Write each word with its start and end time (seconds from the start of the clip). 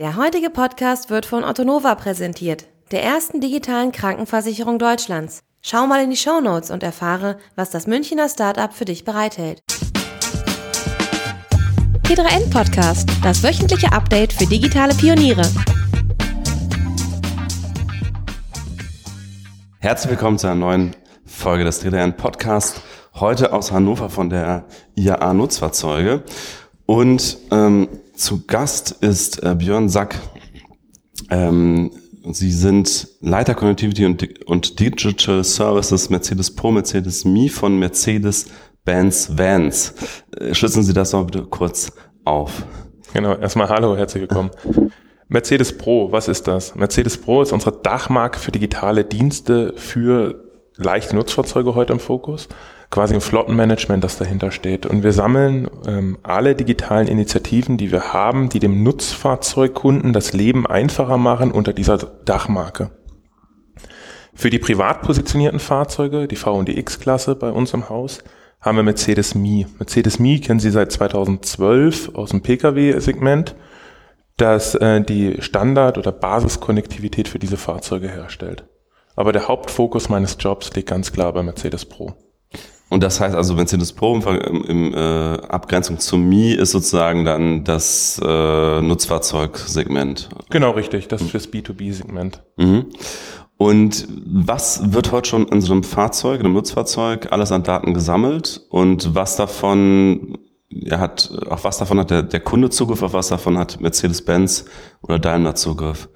Der 0.00 0.16
heutige 0.16 0.50
Podcast 0.50 1.08
wird 1.08 1.24
von 1.24 1.44
Ottonova 1.44 1.94
präsentiert, 1.94 2.66
der 2.90 3.04
ersten 3.04 3.40
digitalen 3.40 3.92
Krankenversicherung 3.92 4.80
Deutschlands. 4.80 5.44
Schau 5.62 5.86
mal 5.86 6.02
in 6.02 6.10
die 6.10 6.16
Show 6.16 6.40
Notes 6.40 6.72
und 6.72 6.82
erfahre, 6.82 7.38
was 7.54 7.70
das 7.70 7.86
Münchner 7.86 8.28
Startup 8.28 8.72
für 8.72 8.86
dich 8.86 9.04
bereithält. 9.04 9.60
T3N 12.02 12.50
Podcast, 12.50 13.08
das 13.22 13.44
wöchentliche 13.44 13.92
Update 13.92 14.32
für 14.32 14.46
digitale 14.46 14.96
Pioniere. 14.96 15.48
Herzlich 19.78 20.10
willkommen 20.10 20.38
zu 20.38 20.48
einer 20.48 20.56
neuen 20.56 20.96
Folge 21.24 21.62
des 21.62 21.80
T3N 21.84 22.14
Podcast. 22.14 22.80
Heute 23.14 23.52
aus 23.52 23.70
Hannover 23.70 24.10
von 24.10 24.28
der 24.28 24.64
IAA 24.96 25.34
Nutzfahrzeuge. 25.34 26.24
Und 26.84 27.38
ähm, 27.52 27.88
zu 28.14 28.44
Gast 28.46 28.92
ist 29.00 29.42
äh, 29.42 29.54
Björn 29.54 29.88
Sack. 29.88 30.16
Ähm, 31.30 31.90
Sie 32.30 32.52
sind 32.52 33.08
Leiter 33.20 33.54
Connectivity 33.54 34.06
und, 34.06 34.46
und 34.46 34.80
Digital 34.80 35.44
Services 35.44 36.08
Mercedes 36.08 36.54
Pro, 36.54 36.70
Mercedes 36.70 37.24
Me 37.26 37.50
von 37.50 37.78
Mercedes-Benz 37.78 39.36
Vans. 39.36 39.94
Äh, 40.36 40.54
schlüsseln 40.54 40.84
Sie 40.84 40.94
das 40.94 41.10
doch 41.10 41.24
bitte 41.24 41.44
kurz 41.44 41.92
auf. 42.24 42.64
Genau, 43.12 43.34
erstmal 43.34 43.68
hallo, 43.68 43.96
herzlich 43.96 44.22
willkommen. 44.22 44.50
Mercedes 45.28 45.76
Pro, 45.76 46.12
was 46.12 46.28
ist 46.28 46.46
das? 46.46 46.74
Mercedes 46.74 47.18
Pro 47.18 47.42
ist 47.42 47.52
unsere 47.52 47.72
Dachmarke 47.72 48.38
für 48.38 48.52
digitale 48.52 49.04
Dienste 49.04 49.74
für 49.76 50.44
leichte 50.76 51.14
Nutzfahrzeuge 51.16 51.74
heute 51.74 51.92
im 51.92 52.00
Fokus 52.00 52.48
quasi 52.94 53.12
ein 53.12 53.20
Flottenmanagement, 53.20 54.04
das 54.04 54.18
dahinter 54.18 54.52
steht. 54.52 54.86
Und 54.86 55.02
wir 55.02 55.12
sammeln 55.12 55.68
ähm, 55.84 56.16
alle 56.22 56.54
digitalen 56.54 57.08
Initiativen, 57.08 57.76
die 57.76 57.90
wir 57.90 58.12
haben, 58.12 58.50
die 58.50 58.60
dem 58.60 58.84
Nutzfahrzeugkunden 58.84 60.12
das 60.12 60.32
Leben 60.32 60.64
einfacher 60.64 61.18
machen 61.18 61.50
unter 61.50 61.72
dieser 61.72 61.98
Dachmarke. 61.98 62.92
Für 64.32 64.48
die 64.48 64.60
privat 64.60 65.02
positionierten 65.02 65.58
Fahrzeuge, 65.58 66.28
die 66.28 66.36
V 66.36 66.54
und 66.56 66.68
die 66.68 66.78
X-Klasse 66.78 67.34
bei 67.34 67.50
uns 67.50 67.74
im 67.74 67.88
Haus, 67.88 68.22
haben 68.60 68.76
wir 68.76 68.84
Mercedes 68.84 69.34
Me. 69.34 69.66
Mercedes 69.80 70.20
Me 70.20 70.38
kennen 70.38 70.60
Sie 70.60 70.70
seit 70.70 70.92
2012 70.92 72.14
aus 72.14 72.30
dem 72.30 72.42
Pkw-Segment, 72.42 73.56
das 74.36 74.76
äh, 74.76 75.00
die 75.00 75.42
Standard- 75.42 75.98
oder 75.98 76.12
Basiskonnektivität 76.12 77.26
für 77.26 77.40
diese 77.40 77.56
Fahrzeuge 77.56 78.08
herstellt. 78.08 78.66
Aber 79.16 79.32
der 79.32 79.48
Hauptfokus 79.48 80.08
meines 80.08 80.36
Jobs 80.38 80.72
liegt 80.74 80.90
ganz 80.90 81.10
klar 81.10 81.32
bei 81.32 81.42
Mercedes 81.42 81.84
Pro. 81.84 82.14
Und 82.90 83.02
das 83.02 83.20
heißt 83.20 83.34
also, 83.34 83.54
Mercedes 83.54 83.92
Pro 83.92 84.14
im, 84.14 84.64
im 84.64 84.94
äh, 84.94 84.96
Abgrenzung 84.96 85.98
zum 85.98 86.28
Mi 86.28 86.52
ist 86.52 86.70
sozusagen 86.70 87.24
dann 87.24 87.64
das 87.64 88.20
äh, 88.24 88.80
Nutzfahrzeugsegment. 88.80 90.28
Genau, 90.50 90.72
richtig. 90.72 91.08
Das 91.08 91.22
ist 91.22 91.34
das 91.34 91.50
B2B-Segment. 91.50 92.42
Mhm. 92.56 92.86
Und 93.56 94.06
was 94.26 94.92
wird 94.92 95.12
heute 95.12 95.28
schon 95.28 95.48
in 95.48 95.60
so 95.60 95.72
einem 95.72 95.84
Fahrzeug, 95.84 96.40
in 96.40 96.46
einem 96.46 96.54
Nutzfahrzeug, 96.54 97.32
alles 97.32 97.52
an 97.52 97.62
Daten 97.62 97.94
gesammelt? 97.94 98.62
Und 98.68 99.14
was 99.14 99.36
davon 99.36 100.38
er 100.70 100.98
hat, 100.98 101.30
auf 101.48 101.64
was 101.64 101.78
davon 101.78 102.00
hat 102.00 102.10
der, 102.10 102.22
der 102.22 102.40
Kunde 102.40 102.70
Zugriff, 102.70 103.02
auf 103.02 103.12
was 103.12 103.28
davon 103.28 103.58
hat 103.58 103.80
Mercedes-Benz 103.80 104.64
oder 105.02 105.18
Daimler 105.18 105.54
Zugriff? 105.54 106.08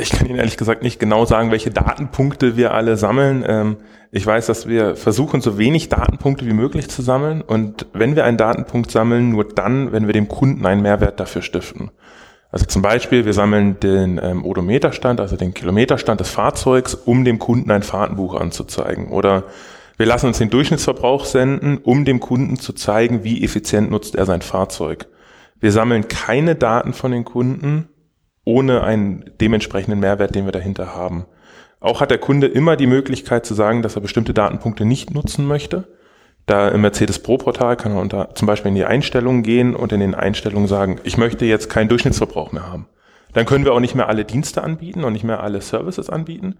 Ich 0.00 0.10
kann 0.10 0.26
Ihnen 0.26 0.38
ehrlich 0.38 0.56
gesagt 0.56 0.82
nicht 0.82 1.00
genau 1.00 1.24
sagen, 1.24 1.50
welche 1.50 1.70
Datenpunkte 1.70 2.56
wir 2.56 2.72
alle 2.72 2.96
sammeln. 2.96 3.44
Ähm, 3.46 3.76
ich 4.10 4.24
weiß, 4.26 4.46
dass 4.46 4.68
wir 4.68 4.96
versuchen, 4.96 5.40
so 5.40 5.58
wenig 5.58 5.88
Datenpunkte 5.88 6.46
wie 6.46 6.52
möglich 6.52 6.88
zu 6.88 7.02
sammeln. 7.02 7.42
Und 7.42 7.86
wenn 7.92 8.16
wir 8.16 8.24
einen 8.24 8.36
Datenpunkt 8.36 8.90
sammeln, 8.90 9.30
nur 9.30 9.44
dann, 9.46 9.92
wenn 9.92 10.06
wir 10.06 10.14
dem 10.14 10.28
Kunden 10.28 10.64
einen 10.64 10.82
Mehrwert 10.82 11.20
dafür 11.20 11.42
stiften. 11.42 11.90
Also 12.50 12.64
zum 12.64 12.80
Beispiel, 12.80 13.26
wir 13.26 13.34
sammeln 13.34 13.78
den 13.80 14.18
ähm, 14.22 14.44
Odometerstand, 14.44 15.20
also 15.20 15.36
den 15.36 15.52
Kilometerstand 15.52 16.20
des 16.20 16.30
Fahrzeugs, 16.30 16.94
um 16.94 17.24
dem 17.24 17.38
Kunden 17.38 17.70
ein 17.70 17.82
Fahrtenbuch 17.82 18.34
anzuzeigen. 18.34 19.08
Oder 19.08 19.44
wir 19.98 20.06
lassen 20.06 20.26
uns 20.28 20.38
den 20.38 20.48
Durchschnittsverbrauch 20.48 21.24
senden, 21.24 21.78
um 21.78 22.04
dem 22.04 22.20
Kunden 22.20 22.56
zu 22.58 22.72
zeigen, 22.72 23.24
wie 23.24 23.44
effizient 23.44 23.90
nutzt 23.90 24.14
er 24.14 24.24
sein 24.24 24.40
Fahrzeug. 24.40 25.06
Wir 25.60 25.72
sammeln 25.72 26.08
keine 26.08 26.54
Daten 26.54 26.94
von 26.94 27.10
den 27.10 27.24
Kunden, 27.24 27.88
ohne 28.48 28.82
einen 28.82 29.30
dementsprechenden 29.42 30.00
Mehrwert, 30.00 30.34
den 30.34 30.46
wir 30.46 30.52
dahinter 30.52 30.94
haben. 30.94 31.26
Auch 31.80 32.00
hat 32.00 32.10
der 32.10 32.16
Kunde 32.16 32.46
immer 32.46 32.76
die 32.76 32.86
Möglichkeit 32.86 33.44
zu 33.44 33.52
sagen, 33.52 33.82
dass 33.82 33.94
er 33.94 34.00
bestimmte 34.00 34.32
Datenpunkte 34.32 34.86
nicht 34.86 35.12
nutzen 35.12 35.46
möchte. 35.46 35.86
Da 36.46 36.68
im 36.68 36.80
Mercedes 36.80 37.18
Pro 37.18 37.36
Portal 37.36 37.76
kann 37.76 37.92
er 37.92 38.00
unter, 38.00 38.34
zum 38.34 38.46
Beispiel 38.46 38.70
in 38.70 38.74
die 38.74 38.86
Einstellungen 38.86 39.42
gehen 39.42 39.76
und 39.76 39.92
in 39.92 40.00
den 40.00 40.14
Einstellungen 40.14 40.66
sagen, 40.66 40.98
ich 41.04 41.18
möchte 41.18 41.44
jetzt 41.44 41.68
keinen 41.68 41.90
Durchschnittsverbrauch 41.90 42.50
mehr 42.52 42.66
haben. 42.66 42.88
Dann 43.34 43.44
können 43.44 43.66
wir 43.66 43.74
auch 43.74 43.80
nicht 43.80 43.94
mehr 43.94 44.08
alle 44.08 44.24
Dienste 44.24 44.64
anbieten 44.64 45.04
und 45.04 45.12
nicht 45.12 45.24
mehr 45.24 45.42
alle 45.42 45.60
Services 45.60 46.08
anbieten. 46.08 46.56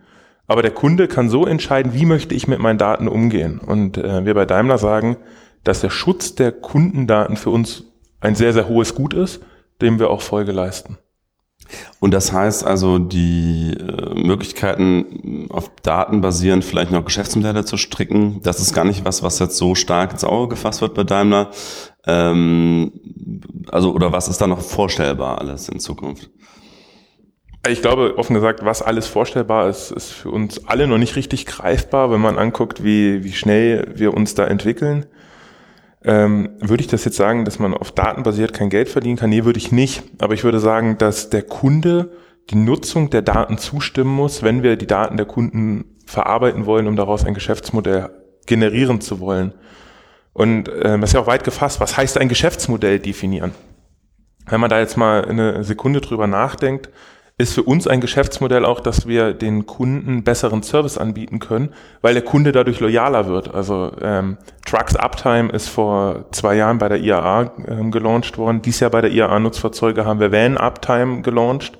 Aber 0.47 0.61
der 0.61 0.73
Kunde 0.73 1.09
kann 1.09 1.31
so 1.31 1.47
entscheiden, 1.47 1.95
wie 1.95 2.05
möchte 2.05 2.35
ich 2.35 2.47
mit 2.49 2.59
meinen 2.59 2.79
Daten 2.79 3.09
umgehen. 3.09 3.61
Und 3.61 3.97
äh, 3.97 4.27
wir 4.27 4.35
bei 4.35 4.45
Daimler 4.45 4.77
sagen, 4.77 5.17
dass 5.65 5.81
der 5.81 5.91
Schutz 5.91 6.35
der 6.35 6.53
Kundendaten 6.53 7.37
für 7.37 7.49
uns 7.49 7.85
ein 8.21 8.35
sehr, 8.35 8.53
sehr 8.53 8.69
hohes 8.69 8.95
Gut 8.95 9.15
ist, 9.15 9.43
dem 9.81 9.99
wir 9.99 10.11
auch 10.11 10.21
Folge 10.21 10.53
leisten. 10.53 10.99
Und 12.01 12.15
das 12.15 12.33
heißt 12.33 12.65
also, 12.65 12.99
die 12.99 13.77
äh, 13.77 14.15
Möglichkeiten 14.15 15.49
auf 15.51 15.71
Daten 15.83 16.21
basierend 16.21 16.65
vielleicht 16.65 16.93
noch 16.93 17.05
Geschäftsmodelle 17.05 17.65
zu 17.65 17.77
stricken, 17.77 18.41
das 18.43 18.61
ist 18.61 18.73
gar 18.73 18.85
nicht 18.85 19.05
was, 19.05 19.23
was 19.23 19.41
jetzt 19.41 19.57
so 19.57 19.75
stark 19.75 20.13
ins 20.13 20.23
Auge 20.23 20.51
gefasst 20.55 20.81
wird 20.81 20.95
bei 20.95 21.03
Daimler. 21.03 21.51
Ähm, 22.07 22.93
also, 23.71 23.93
oder 23.93 24.13
was 24.13 24.29
ist 24.29 24.41
da 24.41 24.47
noch 24.47 24.61
vorstellbar 24.61 25.41
alles 25.41 25.69
in 25.69 25.81
Zukunft? 25.81 26.31
Ich 27.67 27.83
glaube, 27.83 28.17
offen 28.17 28.35
gesagt, 28.35 28.65
was 28.65 28.81
alles 28.81 29.09
vorstellbar 29.09 29.69
ist, 29.69 29.91
ist 29.91 30.11
für 30.11 30.31
uns 30.31 30.67
alle 30.69 30.87
noch 30.87 30.99
nicht 30.99 31.17
richtig 31.17 31.45
greifbar, 31.47 32.11
wenn 32.13 32.21
man 32.21 32.39
anguckt, 32.39 32.85
wie, 32.85 33.25
wie 33.25 33.33
schnell 33.33 33.93
wir 33.97 34.15
uns 34.15 34.35
da 34.35 34.47
entwickeln. 34.47 35.07
Ähm, 36.05 36.51
würde 36.61 36.83
ich 36.83 36.87
das 36.87 37.05
jetzt 37.05 37.17
sagen, 37.17 37.45
dass 37.45 37.59
man 37.59 37.75
auf 37.75 37.93
Daten 37.93 38.23
basiert 38.23 38.53
kein 38.53 38.71
Geld 38.71 38.89
verdienen 38.89 39.17
kann? 39.17 39.31
Nee, 39.31 39.45
würde 39.45 39.59
ich 39.59 39.73
nicht. 39.73 40.03
Aber 40.21 40.35
ich 40.35 40.45
würde 40.45 40.61
sagen, 40.61 40.99
dass 40.99 41.31
der 41.31 41.43
Kunde 41.43 42.11
die 42.51 42.57
Nutzung 42.57 43.11
der 43.11 43.23
Daten 43.23 43.59
zustimmen 43.59 44.15
muss, 44.15 44.43
wenn 44.43 44.63
wir 44.63 44.77
die 44.77 44.87
Daten 44.87 45.17
der 45.17 45.27
Kunden 45.27 45.97
verarbeiten 46.07 46.67
wollen, 46.67 46.87
um 46.87 46.97
daraus 46.97 47.25
ein 47.25 47.35
Geschäftsmodell 47.35 48.11
generieren 48.47 49.01
zu 49.01 49.21
wollen. 49.21 49.53
Und 50.33 50.69
äh, 50.69 50.99
das 50.99 51.11
ist 51.11 51.15
ja 51.15 51.21
auch 51.21 51.27
weit 51.27 51.45
gefasst. 51.45 51.81
Was 51.81 51.97
heißt 51.97 52.17
ein 52.19 52.29
Geschäftsmodell 52.29 53.01
definieren? 53.01 53.53
Wenn 54.47 54.61
man 54.61 54.71
da 54.71 54.79
jetzt 54.79 54.97
mal 54.97 55.25
eine 55.25 55.63
Sekunde 55.65 56.01
drüber 56.01 56.27
nachdenkt, 56.27 56.89
ist 57.39 57.55
für 57.55 57.63
uns 57.63 57.87
ein 57.87 58.01
Geschäftsmodell 58.01 58.65
auch, 58.65 58.81
dass 58.81 59.07
wir 59.07 59.33
den 59.33 59.65
Kunden 59.65 60.25
besseren 60.25 60.65
Service 60.65 60.99
anbieten 60.99 61.39
können, 61.39 61.71
weil 62.03 62.15
der 62.15 62.25
Kunde 62.25 62.51
dadurch 62.51 62.81
loyaler 62.81 63.29
wird. 63.29 63.55
Also 63.55 63.93
ähm, 64.03 64.39
Trucks 64.67 64.97
Uptime 64.97 65.51
ist 65.53 65.69
vor 65.69 66.27
zwei 66.33 66.57
Jahren 66.57 66.79
bei 66.79 66.89
der 66.89 66.99
IAA 66.99 67.53
ähm, 67.69 67.93
gelauncht 67.93 68.39
worden. 68.39 68.61
Dies 68.61 68.81
Jahr 68.81 68.91
bei 68.91 69.03
der 69.03 69.13
IAA 69.13 69.39
Nutzfahrzeuge 69.39 70.05
haben 70.05 70.19
wir 70.19 70.33
Van 70.33 70.57
Uptime 70.59 71.23
gelauncht. 71.23 71.79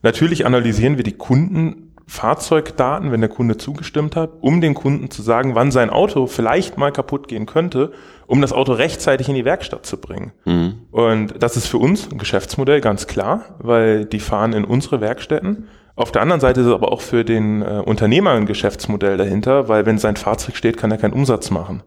Natürlich 0.00 0.46
analysieren 0.46 0.96
wir 0.96 1.04
die 1.04 1.18
Kunden 1.18 1.85
Fahrzeugdaten, 2.08 3.10
wenn 3.10 3.20
der 3.20 3.30
Kunde 3.30 3.56
zugestimmt 3.56 4.14
hat, 4.14 4.30
um 4.40 4.60
den 4.60 4.74
Kunden 4.74 5.10
zu 5.10 5.22
sagen, 5.22 5.56
wann 5.56 5.72
sein 5.72 5.90
Auto 5.90 6.28
vielleicht 6.28 6.78
mal 6.78 6.92
kaputt 6.92 7.26
gehen 7.26 7.46
könnte, 7.46 7.92
um 8.28 8.40
das 8.40 8.52
Auto 8.52 8.72
rechtzeitig 8.72 9.28
in 9.28 9.34
die 9.34 9.44
Werkstatt 9.44 9.84
zu 9.84 10.00
bringen. 10.00 10.32
Mhm. 10.44 10.74
Und 10.92 11.42
das 11.42 11.56
ist 11.56 11.66
für 11.66 11.78
uns 11.78 12.10
ein 12.10 12.18
Geschäftsmodell, 12.18 12.80
ganz 12.80 13.08
klar, 13.08 13.56
weil 13.58 14.04
die 14.04 14.20
fahren 14.20 14.52
in 14.52 14.64
unsere 14.64 15.00
Werkstätten. 15.00 15.68
Auf 15.96 16.12
der 16.12 16.22
anderen 16.22 16.40
Seite 16.40 16.60
ist 16.60 16.68
es 16.68 16.72
aber 16.72 16.92
auch 16.92 17.00
für 17.00 17.24
den 17.24 17.62
äh, 17.62 17.82
Unternehmer 17.84 18.32
ein 18.32 18.46
Geschäftsmodell 18.46 19.16
dahinter, 19.16 19.68
weil 19.68 19.84
wenn 19.84 19.98
sein 19.98 20.16
Fahrzeug 20.16 20.54
steht, 20.56 20.76
kann 20.76 20.92
er 20.92 20.98
keinen 20.98 21.14
Umsatz 21.14 21.50
machen. 21.50 21.82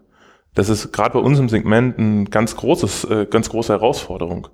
Das 0.54 0.68
ist 0.68 0.92
gerade 0.92 1.14
bei 1.14 1.20
uns 1.20 1.38
im 1.38 1.48
Segment 1.48 1.96
ein 1.98 2.24
ganz 2.26 2.56
großes, 2.56 3.04
äh, 3.04 3.26
ganz 3.30 3.48
große 3.48 3.72
Herausforderung. 3.72 4.48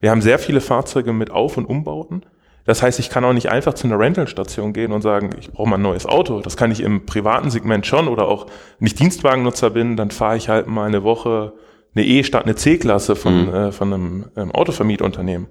Wir 0.00 0.10
haben 0.10 0.22
sehr 0.22 0.38
viele 0.38 0.60
Fahrzeuge 0.60 1.12
mit 1.12 1.30
Auf- 1.30 1.56
und 1.56 1.66
Umbauten 1.66 2.22
das 2.66 2.82
heißt, 2.82 2.98
ich 2.98 3.10
kann 3.10 3.24
auch 3.24 3.32
nicht 3.32 3.50
einfach 3.50 3.74
zu 3.74 3.86
einer 3.86 3.98
Rentalstation 3.98 4.72
gehen 4.72 4.92
und 4.92 5.02
sagen, 5.02 5.30
ich 5.38 5.50
brauche 5.52 5.68
mal 5.68 5.76
ein 5.76 5.82
neues 5.82 6.06
Auto. 6.06 6.40
Das 6.40 6.56
kann 6.56 6.70
ich 6.70 6.80
im 6.80 7.06
privaten 7.06 7.50
Segment 7.50 7.86
schon 7.86 8.08
oder 8.08 8.28
auch, 8.28 8.46
wenn 8.78 8.86
ich 8.86 8.94
Dienstwagennutzer 8.94 9.70
bin, 9.70 9.96
dann 9.96 10.10
fahre 10.10 10.36
ich 10.36 10.48
halt 10.48 10.66
mal 10.66 10.86
eine 10.86 11.02
Woche 11.02 11.52
eine 11.94 12.04
E 12.04 12.22
statt 12.24 12.44
eine 12.44 12.54
C-Klasse 12.54 13.16
von, 13.16 13.46
mhm. 13.46 13.54
äh, 13.54 13.72
von 13.72 13.92
einem 13.92 14.24
ähm, 14.36 14.52
Autovermietunternehmen. 14.52 15.48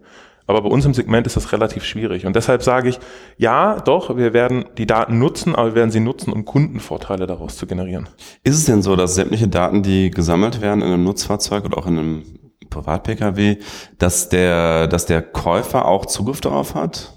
Aber 0.48 0.62
bei 0.62 0.69
uns 0.69 0.86
im 0.86 0.94
Segment 0.94 1.25
ist 1.25 1.36
das 1.36 1.51
relativ 1.51 1.84
schwierig. 1.84 2.28
Und 2.28 2.36
deshalb 2.36 2.62
sage 2.62 2.89
ich, 2.89 3.00
ja, 3.38 3.80
doch, 3.80 4.16
wir 4.16 4.34
werden 4.34 4.66
die 4.78 4.86
Daten 4.86 5.18
nutzen, 5.18 5.56
aber 5.56 5.69
wir 5.69 5.75
werden 5.75 5.89
sie 5.89 6.00
nutzen, 6.00 6.31
um 6.31 6.45
Kundenvorteile 6.45 7.25
daraus 7.25 7.57
zu 7.57 7.66
generieren. 7.66 8.10
Ist 8.44 8.56
es 8.56 8.66
denn 8.66 8.84
so, 8.84 8.95
dass 8.95 9.16
sämtliche 9.16 9.48
Daten, 9.48 9.81
die 9.81 10.12
gesammelt 10.12 10.62
werden 10.62 10.81
in 10.81 10.94
einem 10.94 11.04
Nutzfahrzeug 11.04 11.66
oder 11.66 11.80
auch 11.80 11.88
in 11.88 11.98
einem 11.98 12.24
Privat-Pkw, 12.69 13.57
dass 13.98 14.30
der, 14.30 14.88
dass 14.88 15.07
der 15.07 15.24
Käufer 15.24 15.86
auch 15.86 16.06
Zugriff 16.06 16.42
darauf 16.42 16.75
hat? 16.75 17.14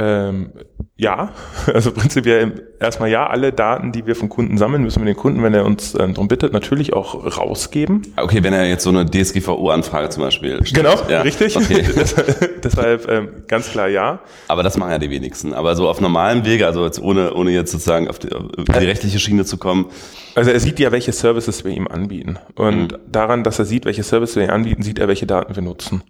Ähm, 0.00 0.52
ja, 0.96 1.32
also 1.74 1.92
prinzipiell 1.92 2.68
erstmal 2.80 3.10
ja, 3.10 3.26
alle 3.26 3.52
Daten, 3.52 3.92
die 3.92 4.06
wir 4.06 4.16
vom 4.16 4.30
Kunden 4.30 4.56
sammeln, 4.56 4.82
müssen 4.82 5.00
wir 5.00 5.06
den 5.06 5.16
Kunden, 5.16 5.42
wenn 5.42 5.52
er 5.52 5.66
uns 5.66 5.94
ähm, 5.94 6.14
darum 6.14 6.28
bittet, 6.28 6.54
natürlich 6.54 6.94
auch 6.94 7.36
rausgeben. 7.38 8.02
Okay, 8.16 8.42
wenn 8.42 8.54
er 8.54 8.66
jetzt 8.66 8.84
so 8.84 8.90
eine 8.90 9.04
DSGVO-Anfrage 9.04 10.08
zum 10.08 10.22
Beispiel 10.22 10.64
stellt. 10.64 10.86
Genau, 10.86 11.10
ja. 11.10 11.20
richtig. 11.20 11.54
Okay. 11.56 11.84
Deshalb 12.64 13.10
ähm, 13.10 13.28
ganz 13.46 13.70
klar 13.70 13.88
ja. 13.88 14.20
Aber 14.48 14.62
das 14.62 14.78
machen 14.78 14.92
ja 14.92 14.98
die 14.98 15.10
wenigsten. 15.10 15.52
Aber 15.52 15.76
so 15.76 15.88
auf 15.88 16.00
normalem 16.00 16.46
Wege, 16.46 16.66
also 16.66 16.84
jetzt 16.84 17.00
ohne, 17.00 17.34
ohne 17.34 17.50
jetzt 17.50 17.72
sozusagen 17.72 18.08
auf 18.08 18.18
die, 18.18 18.32
auf 18.32 18.44
die 18.56 18.86
rechtliche 18.86 19.18
Schiene 19.18 19.44
zu 19.44 19.58
kommen. 19.58 19.86
Also 20.34 20.50
er 20.50 20.60
sieht 20.60 20.78
ja, 20.78 20.92
welche 20.92 21.12
Services 21.12 21.64
wir 21.64 21.72
ihm 21.72 21.88
anbieten. 21.88 22.38
Und 22.54 22.92
mhm. 22.92 22.98
daran, 23.06 23.44
dass 23.44 23.58
er 23.58 23.66
sieht, 23.66 23.84
welche 23.84 24.02
Services 24.02 24.36
wir 24.36 24.44
ihm 24.44 24.50
anbieten, 24.50 24.82
sieht 24.82 24.98
er, 24.98 25.08
welche 25.08 25.26
Daten 25.26 25.54
wir 25.54 25.62
nutzen. 25.62 26.02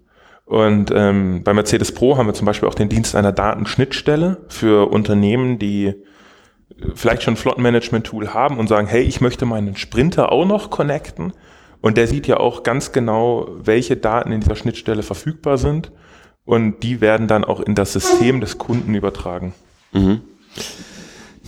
Und 0.51 0.91
ähm, 0.93 1.45
bei 1.45 1.55
Mercedes 1.55 1.93
Pro 1.93 2.17
haben 2.17 2.27
wir 2.27 2.35
zum 2.35 2.45
Beispiel 2.45 2.69
auch 2.69 2.75
den 2.75 2.89
Dienst 2.89 3.15
einer 3.15 3.31
Datenschnittstelle 3.31 4.39
für 4.49 4.91
Unternehmen, 4.91 5.61
die 5.61 5.87
äh, 5.87 5.95
vielleicht 6.93 7.23
schon 7.23 7.35
ein 7.35 7.37
Flottenmanagement-Tool 7.37 8.35
haben 8.35 8.59
und 8.59 8.67
sagen, 8.67 8.89
hey, 8.89 9.03
ich 9.05 9.21
möchte 9.21 9.47
meinen 9.47 9.77
Sprinter 9.77 10.33
auch 10.33 10.45
noch 10.45 10.69
connecten. 10.69 11.35
Und 11.81 11.97
der 11.97 12.09
sieht 12.09 12.27
ja 12.27 12.39
auch 12.39 12.65
ganz 12.65 12.91
genau, 12.91 13.47
welche 13.63 13.97
Daten 13.97 14.33
in 14.33 14.41
dieser 14.41 14.57
Schnittstelle 14.57 15.05
verfügbar 15.05 15.57
sind. 15.57 15.93
Und 16.45 16.83
die 16.83 17.01
werden 17.01 17.29
dann 17.29 17.45
auch 17.45 17.61
in 17.61 17.77
das 17.77 17.93
System 17.93 18.41
des 18.41 18.59
Kunden 18.59 18.97
übertragen. 18.97 19.55
Mhm. 19.93 20.21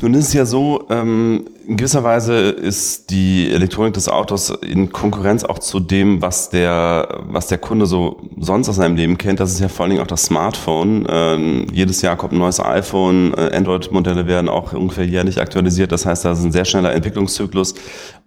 Nun 0.02 0.14
ist 0.14 0.28
es 0.28 0.32
ja 0.32 0.44
so, 0.44 0.84
ähm, 0.90 1.44
in 1.64 1.76
gewisser 1.76 2.02
Weise 2.02 2.34
ist 2.34 3.10
die 3.10 3.48
Elektronik 3.52 3.94
des 3.94 4.08
Autos 4.08 4.50
in 4.50 4.90
Konkurrenz 4.90 5.44
auch 5.44 5.60
zu 5.60 5.78
dem, 5.78 6.20
was 6.20 6.50
der, 6.50 7.20
was 7.28 7.46
der 7.46 7.58
Kunde 7.58 7.86
so 7.86 8.20
sonst 8.36 8.68
aus 8.68 8.76
seinem 8.76 8.96
Leben 8.96 9.16
kennt. 9.16 9.38
Das 9.38 9.52
ist 9.52 9.60
ja 9.60 9.68
vor 9.68 9.84
allen 9.84 9.90
Dingen 9.90 10.02
auch 10.02 10.08
das 10.08 10.24
Smartphone. 10.24 11.06
Ähm, 11.08 11.68
jedes 11.72 12.02
Jahr 12.02 12.16
kommt 12.16 12.32
ein 12.32 12.40
neues 12.40 12.58
iPhone. 12.58 13.32
Äh, 13.34 13.54
Android-Modelle 13.54 14.26
werden 14.26 14.48
auch 14.48 14.72
ungefähr 14.72 15.06
jährlich 15.06 15.40
aktualisiert. 15.40 15.92
Das 15.92 16.04
heißt, 16.04 16.24
da 16.24 16.32
ist 16.32 16.42
ein 16.42 16.50
sehr 16.50 16.64
schneller 16.64 16.92
Entwicklungszyklus. 16.92 17.76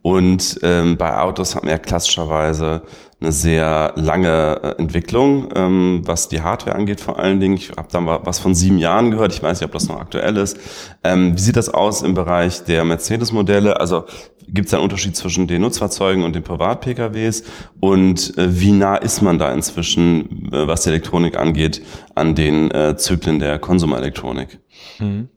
Und 0.01 0.57
ähm, 0.63 0.95
bei 0.95 1.17
Autos 1.17 1.55
haben 1.55 1.65
wir 1.65 1.73
ja 1.73 1.79
klassischerweise 1.79 2.83
eine 3.21 3.31
sehr 3.31 3.93
lange 3.95 4.59
äh, 4.61 4.81
Entwicklung, 4.81 5.49
ähm, 5.55 6.01
was 6.05 6.27
die 6.27 6.41
Hardware 6.41 6.75
angeht 6.75 6.99
vor 6.99 7.17
allen 7.17 7.39
Dingen. 7.39 7.55
Ich 7.55 7.71
habe 7.71 7.87
da 7.89 8.05
was 8.25 8.39
von 8.39 8.53
sieben 8.53 8.77
Jahren 8.77 9.11
gehört. 9.11 9.33
Ich 9.33 9.41
weiß 9.41 9.59
nicht, 9.59 9.65
ob 9.65 9.71
das 9.71 9.87
noch 9.87 9.99
aktuell 9.99 10.35
ist. 10.37 10.57
Ähm, 11.03 11.35
wie 11.35 11.41
sieht 11.41 11.55
das 11.55 11.69
aus 11.69 12.01
im 12.01 12.13
Bereich 12.13 12.65
der 12.65 12.83
Mercedes-Modelle? 12.83 13.79
Also 13.79 14.05
gibt 14.47 14.67
es 14.67 14.73
einen 14.73 14.83
Unterschied 14.83 15.15
zwischen 15.15 15.47
den 15.47 15.61
Nutzfahrzeugen 15.61 16.23
und 16.23 16.35
den 16.35 16.43
Privat-PKWs? 16.43 17.43
Und 17.79 18.37
äh, 18.37 18.59
wie 18.59 18.73
nah 18.73 18.97
ist 18.97 19.21
man 19.21 19.39
da 19.39 19.51
inzwischen, 19.53 20.51
äh, 20.51 20.67
was 20.67 20.83
die 20.83 20.89
Elektronik 20.89 21.37
angeht, 21.37 21.81
an 22.15 22.35
den 22.35 22.69
äh, 22.71 22.97
Zyklen 22.97 23.39
der 23.39 23.59
Konsumelektronik? 23.59 24.59
Mhm. 24.99 25.29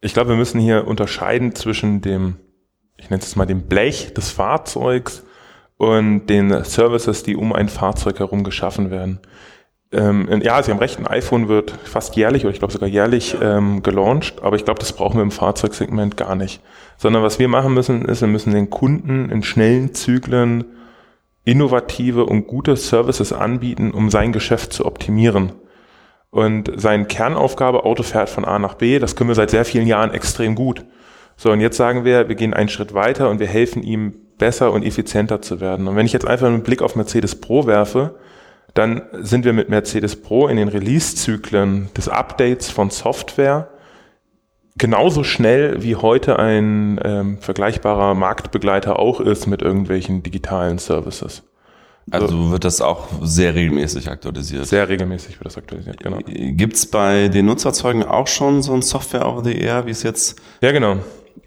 Ich 0.00 0.14
glaube, 0.14 0.30
wir 0.30 0.36
müssen 0.36 0.60
hier 0.60 0.86
unterscheiden 0.86 1.56
zwischen 1.56 2.00
dem, 2.00 2.36
ich 2.96 3.10
nenne 3.10 3.22
es 3.22 3.34
mal 3.34 3.46
dem 3.46 3.62
Blech 3.62 4.14
des 4.14 4.30
Fahrzeugs 4.30 5.24
und 5.78 6.26
den 6.26 6.64
Services, 6.64 7.22
die 7.22 7.36
um 7.36 7.52
ein 7.52 7.68
Fahrzeug 7.68 8.18
herum 8.18 8.44
geschaffen 8.44 8.90
werden. 8.90 9.20
Ähm, 9.92 10.40
ja, 10.42 10.62
Sie 10.62 10.70
haben 10.70 10.78
recht, 10.78 10.98
ein 10.98 11.06
iPhone 11.06 11.48
wird 11.48 11.70
fast 11.84 12.16
jährlich 12.16 12.44
oder 12.44 12.52
ich 12.52 12.58
glaube 12.58 12.72
sogar 12.72 12.88
jährlich 12.88 13.36
ähm, 13.40 13.82
gelauncht, 13.82 14.42
aber 14.42 14.56
ich 14.56 14.64
glaube, 14.64 14.80
das 14.80 14.92
brauchen 14.92 15.16
wir 15.16 15.22
im 15.22 15.30
Fahrzeugsegment 15.30 16.16
gar 16.16 16.34
nicht. 16.34 16.60
Sondern 16.96 17.22
was 17.22 17.38
wir 17.38 17.48
machen 17.48 17.74
müssen, 17.74 18.04
ist, 18.04 18.20
wir 18.20 18.28
müssen 18.28 18.52
den 18.52 18.70
Kunden 18.70 19.30
in 19.30 19.42
schnellen 19.42 19.94
Zyklen 19.94 20.64
innovative 21.44 22.26
und 22.26 22.48
gute 22.48 22.76
Services 22.76 23.32
anbieten, 23.32 23.92
um 23.92 24.10
sein 24.10 24.32
Geschäft 24.32 24.72
zu 24.72 24.84
optimieren. 24.84 25.52
Und 26.30 26.72
seine 26.74 27.04
Kernaufgabe, 27.04 27.84
Auto 27.84 28.02
fährt 28.02 28.28
von 28.28 28.44
A 28.44 28.58
nach 28.58 28.74
B, 28.74 28.98
das 28.98 29.14
können 29.14 29.30
wir 29.30 29.36
seit 29.36 29.50
sehr 29.50 29.64
vielen 29.64 29.86
Jahren 29.86 30.10
extrem 30.12 30.56
gut. 30.56 30.84
So, 31.36 31.52
und 31.52 31.60
jetzt 31.60 31.76
sagen 31.76 32.04
wir, 32.04 32.28
wir 32.28 32.34
gehen 32.34 32.54
einen 32.54 32.68
Schritt 32.68 32.92
weiter 32.94 33.30
und 33.30 33.38
wir 33.38 33.46
helfen 33.46 33.82
ihm 33.82 34.25
besser 34.38 34.72
und 34.72 34.82
effizienter 34.82 35.42
zu 35.42 35.60
werden. 35.60 35.88
Und 35.88 35.96
wenn 35.96 36.06
ich 36.06 36.12
jetzt 36.12 36.26
einfach 36.26 36.46
einen 36.46 36.62
Blick 36.62 36.82
auf 36.82 36.96
Mercedes 36.96 37.40
Pro 37.40 37.66
werfe, 37.66 38.16
dann 38.74 39.02
sind 39.12 39.44
wir 39.44 39.52
mit 39.52 39.68
Mercedes 39.68 40.16
Pro 40.16 40.48
in 40.48 40.56
den 40.56 40.68
Release-Zyklen 40.68 41.88
des 41.96 42.08
Updates 42.08 42.70
von 42.70 42.90
Software 42.90 43.68
genauso 44.78 45.24
schnell 45.24 45.82
wie 45.82 45.96
heute 45.96 46.38
ein 46.38 47.00
ähm, 47.02 47.38
vergleichbarer 47.38 48.14
Marktbegleiter 48.14 48.98
auch 48.98 49.20
ist 49.20 49.46
mit 49.46 49.62
irgendwelchen 49.62 50.22
digitalen 50.22 50.78
Services. 50.78 51.42
Also 52.10 52.52
wird 52.52 52.64
das 52.64 52.80
auch 52.80 53.08
sehr 53.22 53.56
regelmäßig 53.56 54.08
aktualisiert? 54.08 54.66
Sehr 54.66 54.88
regelmäßig 54.88 55.40
wird 55.40 55.46
das 55.46 55.58
aktualisiert, 55.58 55.98
genau. 55.98 56.18
Gibt 56.24 56.90
bei 56.92 57.26
den 57.28 57.46
Nutzerzeugen 57.46 58.04
auch 58.04 58.28
schon 58.28 58.62
so 58.62 58.74
ein 58.74 58.82
Software 58.82 59.26
over 59.26 59.42
the 59.42 59.58
air, 59.58 59.86
wie 59.86 59.90
es 59.90 60.04
jetzt? 60.04 60.40
Ja, 60.60 60.70
genau. 60.70 60.98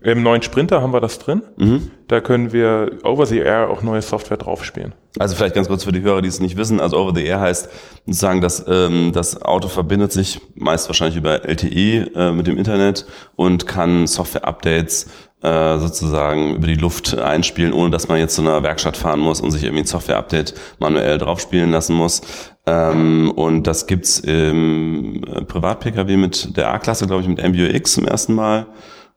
Im 0.01 0.24
neuen 0.24 0.42
Sprinter 0.42 0.81
haben 0.81 0.94
wir 0.94 1.01
das 1.01 1.19
drin. 1.19 1.42
Mhm. 1.57 1.92
Da 2.07 2.22
können 2.22 2.54
wir 2.54 3.00
over 3.04 3.25
the 3.25 3.40
air 3.40 3.69
auch 3.69 3.81
neue 3.81 4.01
Software 4.01 4.38
draufspielen. 4.38 4.94
Also 5.18 5.36
vielleicht 5.36 5.56
ganz 5.56 5.68
kurz 5.68 5.84
für 5.84 5.92
die 5.92 6.01
Hörer, 6.01 6.22
die 6.22 6.30
es 6.30 6.40
nicht 6.40 6.56
wissen. 6.56 6.80
Also 6.80 6.98
over 6.98 7.13
the 7.13 7.25
air 7.25 7.42
heißt 7.42 7.69
sozusagen, 8.06 8.40
dass 8.40 8.66
ähm, 8.68 9.12
das 9.13 9.42
Auto 9.42 9.68
verbindet 9.68 10.13
sich 10.13 10.40
meist 10.56 10.88
wahrscheinlich 10.88 11.18
über 11.18 11.44
LTE 11.46 12.12
äh, 12.16 12.31
mit 12.31 12.48
dem 12.48 12.57
Internet 12.57 13.06
und 13.36 13.68
kann 13.68 14.07
Software-Updates 14.07 15.07
äh, 15.42 15.80
sozusagen 15.80 16.56
über 16.56 16.68
die 16.68 16.75
Luft 16.75 17.18
einspielen, 17.18 17.74
ohne 17.74 17.92
dass 17.92 18.07
man 18.07 18.19
jetzt 18.19 18.36
zu 18.36 18.42
einer 18.42 18.63
Werkstatt 18.63 18.98
fahren 18.98 19.19
muss 19.19 19.42
und 19.42 19.51
sich 19.51 19.63
irgendwie 19.63 19.84
ein 19.84 19.88
Software-Update 19.88 20.54
manuell 20.80 21.18
draufspielen 21.18 21.72
lassen 21.72 21.96
muss. 21.96 22.22
Ähm, 22.66 23.31
und 23.31 23.63
das 23.68 23.88
gibt's 23.88 24.19
im 24.19 25.24
äh, 25.24 25.42
Privat-Pkw 25.42 26.18
mit 26.18 26.56
der 26.57 26.74
A-Klasse, 26.74 27.07
glaube 27.07 27.22
ich, 27.22 27.28
mit 27.28 27.42
MBUX 27.42 27.94
zum 27.94 28.06
ersten 28.06 28.34
Mal. 28.34 28.68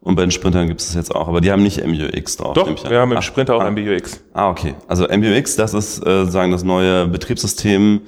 Und 0.05 0.17
bei 0.17 0.23
den 0.23 0.33
Sprintern 0.33 0.67
gibt 0.67 0.81
es 0.81 0.89
das 0.89 0.97
jetzt 0.97 1.15
auch, 1.15 1.29
aber 1.29 1.41
die 1.41 1.53
haben 1.53 1.63
nicht 1.63 1.81
MBUX 1.85 2.37
drauf. 2.37 2.55
Doch, 2.55 2.91
wir 2.91 2.99
haben 2.99 3.13
im 3.13 3.19
Ach, 3.19 3.23
Sprinter 3.23 3.55
auch 3.55 3.61
ah, 3.61 3.71
MBUX. 3.71 4.21
Ah, 4.33 4.51
okay. 4.51 4.75
Also 4.89 5.07
MBUX, 5.07 5.55
das 5.55 5.75
ist 5.75 6.05
äh, 6.05 6.27
sagen 6.27 6.51
das 6.51 6.65
neue 6.65 7.07
Betriebssystem 7.07 8.01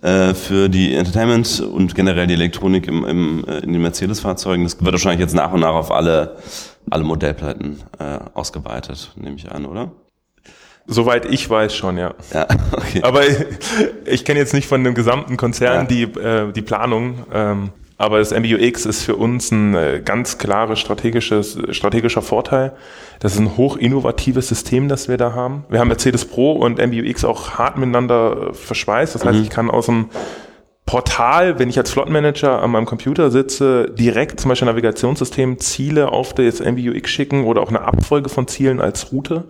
äh, 0.00 0.32
für 0.34 0.68
die 0.68 0.94
Entertainment 0.94 1.60
und 1.60 1.96
generell 1.96 2.28
die 2.28 2.34
Elektronik 2.34 2.86
im, 2.86 3.04
im, 3.04 3.44
äh, 3.48 3.58
in 3.58 3.72
den 3.72 3.82
Mercedes-Fahrzeugen. 3.82 4.62
Das 4.62 4.80
wird 4.80 4.92
wahrscheinlich 4.92 5.18
jetzt 5.18 5.34
nach 5.34 5.52
und 5.52 5.60
nach 5.60 5.74
auf 5.74 5.90
alle, 5.90 6.36
alle 6.88 7.02
Modellplatten 7.02 7.82
äh, 7.98 8.18
ausgeweitet, 8.32 9.10
nehme 9.16 9.34
ich 9.34 9.50
an, 9.50 9.66
oder? 9.66 9.90
Soweit 10.86 11.26
ich 11.26 11.50
weiß 11.50 11.74
schon, 11.74 11.98
ja. 11.98 12.14
ja 12.32 12.46
okay. 12.72 13.02
Aber 13.02 13.26
ich, 13.26 13.36
ich 14.06 14.24
kenne 14.24 14.38
jetzt 14.38 14.54
nicht 14.54 14.68
von 14.68 14.84
dem 14.84 14.94
gesamten 14.94 15.36
Konzern 15.36 15.80
ja. 15.80 15.84
die, 15.84 16.02
äh, 16.02 16.52
die 16.52 16.62
Planung. 16.62 17.24
Ähm, 17.34 17.70
aber 18.00 18.18
das 18.18 18.30
MBUX 18.30 18.86
ist 18.86 19.02
für 19.02 19.14
uns 19.14 19.50
ein 19.50 19.74
äh, 19.74 20.00
ganz 20.02 20.38
klares 20.38 20.78
strategisches, 20.80 21.58
strategischer 21.68 22.22
Vorteil. 22.22 22.72
Das 23.18 23.34
ist 23.34 23.40
ein 23.40 23.58
hoch 23.58 23.76
innovatives 23.76 24.48
System, 24.48 24.88
das 24.88 25.08
wir 25.08 25.18
da 25.18 25.34
haben. 25.34 25.66
Wir 25.68 25.80
haben 25.80 25.88
Mercedes 25.88 26.24
Pro 26.24 26.52
und 26.52 26.78
MBUX 26.78 27.26
auch 27.26 27.58
hart 27.58 27.76
miteinander 27.76 28.52
äh, 28.52 28.54
verschweißt. 28.54 29.14
Das 29.14 29.26
heißt, 29.26 29.36
mhm. 29.36 29.44
ich 29.44 29.50
kann 29.50 29.70
aus 29.70 29.84
dem 29.84 30.08
Portal, 30.86 31.58
wenn 31.58 31.68
ich 31.68 31.76
als 31.76 31.90
Flottenmanager 31.90 32.62
an 32.62 32.70
meinem 32.70 32.86
Computer 32.86 33.30
sitze, 33.30 33.90
direkt 33.90 34.40
zum 34.40 34.48
Beispiel 34.48 34.68
Navigationssystem 34.68 35.58
Ziele 35.58 36.10
auf 36.10 36.32
das 36.32 36.60
MBUX 36.60 37.10
schicken 37.10 37.44
oder 37.44 37.60
auch 37.60 37.68
eine 37.68 37.82
Abfolge 37.82 38.30
von 38.30 38.48
Zielen 38.48 38.80
als 38.80 39.12
Route. 39.12 39.44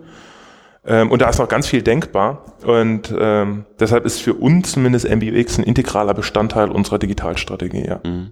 Ähm, 0.85 1.09
und 1.09 1.21
da 1.21 1.29
ist 1.29 1.39
noch 1.39 1.47
ganz 1.47 1.67
viel 1.67 1.83
denkbar. 1.83 2.57
Und 2.65 3.15
ähm, 3.17 3.63
deshalb 3.79 4.03
ist 4.05 4.21
für 4.21 4.33
uns 4.33 4.73
zumindest 4.73 5.09
MBUX 5.09 5.57
ein 5.57 5.63
integraler 5.63 6.13
Bestandteil 6.13 6.69
unserer 6.69 6.99
Digitalstrategie. 6.99 7.85
Ja. 7.87 8.01
Mhm. 8.03 8.31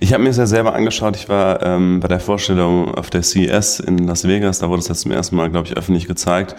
Ich 0.00 0.12
habe 0.12 0.22
mir 0.22 0.30
das 0.30 0.38
ja 0.38 0.46
selber 0.46 0.74
angeschaut. 0.74 1.16
Ich 1.16 1.28
war 1.28 1.62
ähm, 1.62 2.00
bei 2.00 2.08
der 2.08 2.20
Vorstellung 2.20 2.94
auf 2.94 3.10
der 3.10 3.22
CES 3.22 3.80
in 3.80 3.98
Las 3.98 4.26
Vegas. 4.26 4.58
Da 4.58 4.68
wurde 4.68 4.80
es 4.80 4.88
jetzt 4.88 5.00
zum 5.00 5.12
ersten 5.12 5.36
Mal, 5.36 5.50
glaube 5.50 5.68
ich, 5.68 5.76
öffentlich 5.76 6.06
gezeigt. 6.06 6.56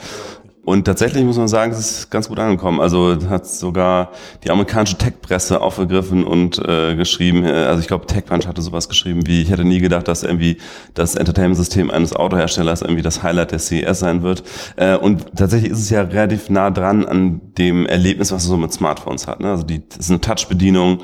Und 0.63 0.85
tatsächlich 0.85 1.23
muss 1.23 1.37
man 1.37 1.47
sagen, 1.47 1.71
es 1.71 1.79
ist 1.79 2.11
ganz 2.11 2.29
gut 2.29 2.37
angekommen. 2.37 2.79
Also 2.79 3.17
hat 3.29 3.47
sogar 3.47 4.11
die 4.43 4.51
amerikanische 4.51 4.95
Tech-Presse 4.95 5.59
aufgegriffen 5.59 6.23
und 6.23 6.59
äh, 6.59 6.95
geschrieben, 6.95 7.43
äh, 7.43 7.51
also 7.51 7.81
ich 7.81 7.87
glaube 7.87 8.05
TechCrunch 8.05 8.45
hatte 8.45 8.61
sowas 8.61 8.87
geschrieben 8.87 9.25
wie, 9.25 9.41
ich 9.41 9.49
hätte 9.49 9.65
nie 9.65 9.79
gedacht, 9.79 10.07
dass 10.07 10.21
irgendwie 10.21 10.57
das 10.93 11.15
Entertainment-System 11.15 11.89
eines 11.89 12.15
Autoherstellers 12.15 12.83
irgendwie 12.83 13.01
das 13.01 13.23
Highlight 13.23 13.51
der 13.51 13.59
CES 13.59 13.99
sein 13.99 14.21
wird. 14.21 14.43
Äh, 14.75 14.97
und 14.97 15.35
tatsächlich 15.35 15.71
ist 15.71 15.79
es 15.79 15.89
ja 15.89 16.01
relativ 16.01 16.51
nah 16.51 16.69
dran 16.69 17.05
an 17.05 17.41
dem 17.57 17.87
Erlebnis, 17.87 18.31
was 18.31 18.43
man 18.43 18.49
so 18.49 18.57
mit 18.57 18.71
Smartphones 18.71 19.25
hat. 19.25 19.39
Ne? 19.39 19.49
Also 19.49 19.63
die, 19.63 19.81
das 19.89 19.97
ist 19.97 20.09
eine 20.11 20.21
Touch-Bedienung, 20.21 20.99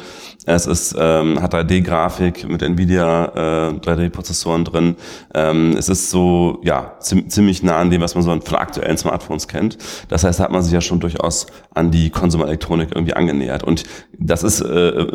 es 0.46 0.68
ist, 0.68 0.96
ähm, 0.98 1.42
hat 1.42 1.54
3D-Grafik 1.54 2.48
mit 2.48 2.62
Nvidia 2.62 3.26
äh, 3.70 3.74
3D-Prozessoren 3.74 4.64
drin. 4.64 4.96
Ähm, 5.34 5.76
es 5.78 5.90
ist 5.90 6.10
so, 6.10 6.62
ja, 6.64 6.94
ziemlich 7.00 7.64
nah 7.64 7.80
an 7.80 7.90
dem, 7.90 8.02
was 8.02 8.16
man 8.16 8.24
so 8.24 8.40
von 8.40 8.56
aktuellen 8.56 8.98
Smartphones 8.98 9.47
kennt. 9.48 9.78
Das 10.10 10.24
heißt, 10.24 10.40
da 10.40 10.46
hat 10.46 10.52
man 10.52 10.62
sich 10.62 10.74
ja 10.74 10.82
schon 10.82 11.00
durchaus 11.00 11.48
an 11.74 11.92
die 11.92 12.10
Konsumerelektronik 12.10 12.90
irgendwie 12.94 13.14
angenähert. 13.14 13.64
Und 13.64 13.84
das 14.18 14.44
ist 14.44 14.62
äh, 14.62 15.08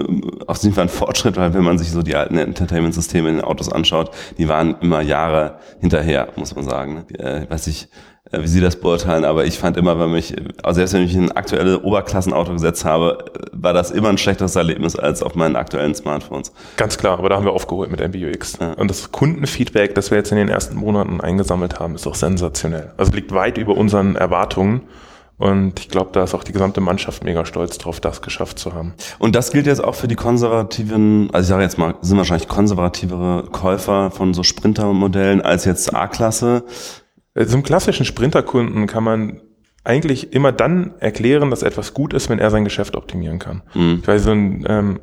auf 0.46 0.62
jeden 0.62 0.74
Fall 0.74 0.84
ein 0.84 0.88
Fortschritt, 0.88 1.36
weil 1.36 1.54
wenn 1.54 1.64
man 1.64 1.78
sich 1.78 1.90
so 1.90 2.02
die 2.02 2.16
alten 2.16 2.38
Entertainment-Systeme 2.38 3.28
in 3.28 3.36
den 3.36 3.44
Autos 3.44 3.70
anschaut, 3.70 4.10
die 4.38 4.48
waren 4.48 4.76
immer 4.80 5.00
Jahre 5.00 5.58
hinterher, 5.80 6.28
muss 6.36 6.54
man 6.54 6.64
sagen. 6.64 7.04
Äh, 7.18 7.46
weiß 7.48 7.66
ich, 7.66 7.84
äh, 7.84 8.11
wie 8.30 8.46
Sie 8.46 8.60
das 8.60 8.76
beurteilen, 8.76 9.24
aber 9.24 9.44
ich 9.44 9.58
fand 9.58 9.76
immer, 9.76 9.98
wenn 9.98 10.12
mich, 10.12 10.34
also 10.62 10.78
selbst 10.78 10.94
wenn 10.94 11.02
ich 11.02 11.14
ein 11.14 11.32
aktuelles 11.32 11.82
Oberklassenauto 11.82 12.52
gesetzt 12.52 12.84
habe, 12.84 13.24
war 13.52 13.72
das 13.72 13.90
immer 13.90 14.08
ein 14.08 14.18
schlechteres 14.18 14.56
Erlebnis 14.56 14.96
als 14.96 15.22
auf 15.22 15.34
meinen 15.34 15.56
aktuellen 15.56 15.94
Smartphones. 15.94 16.52
Ganz 16.76 16.96
klar, 16.96 17.18
aber 17.18 17.28
da 17.28 17.36
haben 17.36 17.44
wir 17.44 17.52
aufgeholt 17.52 17.90
mit 17.90 18.00
MBUX. 18.00 18.58
Ja. 18.60 18.72
Und 18.74 18.88
das 18.88 19.10
Kundenfeedback, 19.12 19.94
das 19.94 20.10
wir 20.10 20.18
jetzt 20.18 20.30
in 20.30 20.38
den 20.38 20.48
ersten 20.48 20.76
Monaten 20.76 21.20
eingesammelt 21.20 21.80
haben, 21.80 21.94
ist 21.94 22.06
auch 22.06 22.14
sensationell. 22.14 22.92
Also 22.96 23.12
liegt 23.12 23.32
weit 23.32 23.58
über 23.58 23.76
unseren 23.76 24.16
Erwartungen. 24.16 24.82
Und 25.38 25.80
ich 25.80 25.88
glaube, 25.88 26.10
da 26.12 26.22
ist 26.22 26.34
auch 26.34 26.44
die 26.44 26.52
gesamte 26.52 26.80
Mannschaft 26.80 27.24
mega 27.24 27.44
stolz 27.44 27.76
drauf, 27.76 27.98
das 27.98 28.22
geschafft 28.22 28.60
zu 28.60 28.74
haben. 28.74 28.94
Und 29.18 29.34
das 29.34 29.50
gilt 29.50 29.66
jetzt 29.66 29.82
auch 29.82 29.96
für 29.96 30.06
die 30.06 30.14
konservativen, 30.14 31.30
also 31.32 31.46
ich 31.46 31.48
sage 31.48 31.62
jetzt 31.64 31.78
mal, 31.78 31.96
sind 32.00 32.16
wahrscheinlich 32.16 32.46
konservativere 32.46 33.48
Käufer 33.50 34.12
von 34.12 34.34
so 34.34 34.44
Sprinter-Modellen 34.44 35.40
als 35.40 35.64
jetzt 35.64 35.92
A-Klasse. 35.92 36.62
Äh, 37.34 37.44
so 37.44 37.54
einem 37.54 37.62
klassischen 37.62 38.06
Sprinterkunden 38.06 38.86
kann 38.86 39.04
man 39.04 39.40
eigentlich 39.84 40.32
immer 40.32 40.52
dann 40.52 40.94
erklären, 41.00 41.50
dass 41.50 41.62
etwas 41.62 41.92
gut 41.94 42.14
ist, 42.14 42.30
wenn 42.30 42.38
er 42.38 42.50
sein 42.50 42.64
Geschäft 42.64 42.94
optimieren 42.94 43.38
kann. 43.38 43.62
Mhm. 43.74 43.98
Ich 44.00 44.08
weiß, 44.08 44.24
so 44.24 44.30
ein 44.30 44.64
ähm, 44.68 45.00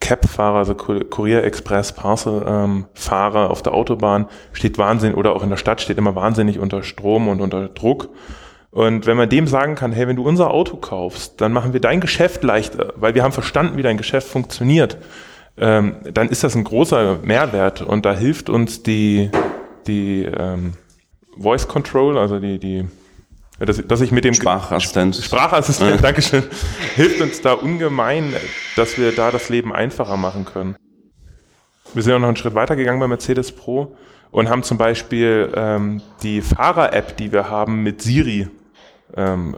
Cab-Fahrer, 0.00 0.58
also 0.58 0.74
Courier 0.74 1.44
Express 1.44 1.92
Parcel-Fahrer 1.92 3.44
ähm, 3.44 3.50
auf 3.50 3.62
der 3.62 3.74
Autobahn 3.74 4.26
steht 4.52 4.78
wahnsinnig, 4.78 5.16
oder 5.16 5.34
auch 5.34 5.42
in 5.42 5.50
der 5.50 5.56
Stadt 5.56 5.80
steht 5.80 5.98
immer 5.98 6.14
wahnsinnig 6.14 6.58
unter 6.58 6.82
Strom 6.82 7.28
und 7.28 7.40
unter 7.40 7.68
Druck. 7.68 8.08
Und 8.70 9.06
wenn 9.06 9.16
man 9.16 9.28
dem 9.28 9.46
sagen 9.46 9.74
kann, 9.74 9.92
hey, 9.92 10.06
wenn 10.06 10.16
du 10.16 10.22
unser 10.22 10.50
Auto 10.50 10.76
kaufst, 10.76 11.40
dann 11.40 11.52
machen 11.52 11.72
wir 11.72 11.80
dein 11.80 12.00
Geschäft 12.00 12.44
leichter, 12.44 12.92
weil 12.96 13.14
wir 13.14 13.22
haben 13.22 13.32
verstanden, 13.32 13.76
wie 13.76 13.82
dein 13.82 13.96
Geschäft 13.96 14.28
funktioniert, 14.28 14.98
ähm, 15.56 15.96
dann 16.12 16.28
ist 16.28 16.44
das 16.44 16.54
ein 16.54 16.64
großer 16.64 17.18
Mehrwert 17.22 17.82
und 17.82 18.06
da 18.06 18.14
hilft 18.14 18.48
uns 18.48 18.82
die, 18.82 19.30
die 19.86 20.24
ähm, 20.24 20.74
Voice 21.38 21.68
Control, 21.68 22.18
also 22.18 22.38
die, 22.38 22.58
die 22.58 22.86
dass, 23.58 23.84
dass 23.84 24.00
ich 24.00 24.12
mit 24.12 24.24
dem 24.24 24.34
Sprachassistent, 24.34 25.16
Sprachassistent, 25.16 25.96
ja. 25.96 25.96
Dankeschön, 25.96 26.44
hilft 26.94 27.20
uns 27.20 27.40
da 27.40 27.54
ungemein, 27.54 28.32
dass 28.76 28.98
wir 28.98 29.12
da 29.12 29.32
das 29.32 29.48
Leben 29.48 29.72
einfacher 29.72 30.16
machen 30.16 30.44
können. 30.44 30.76
Wir 31.92 32.02
sind 32.02 32.12
auch 32.12 32.18
noch 32.20 32.28
einen 32.28 32.36
Schritt 32.36 32.54
weiter 32.54 32.76
gegangen 32.76 33.00
bei 33.00 33.08
Mercedes 33.08 33.50
Pro 33.50 33.96
und 34.30 34.48
haben 34.48 34.62
zum 34.62 34.78
Beispiel 34.78 35.52
ähm, 35.56 36.02
die 36.22 36.40
Fahrer-App, 36.40 37.16
die 37.16 37.32
wir 37.32 37.50
haben, 37.50 37.82
mit 37.82 38.02
Siri 38.02 38.48
ähm, 39.16 39.56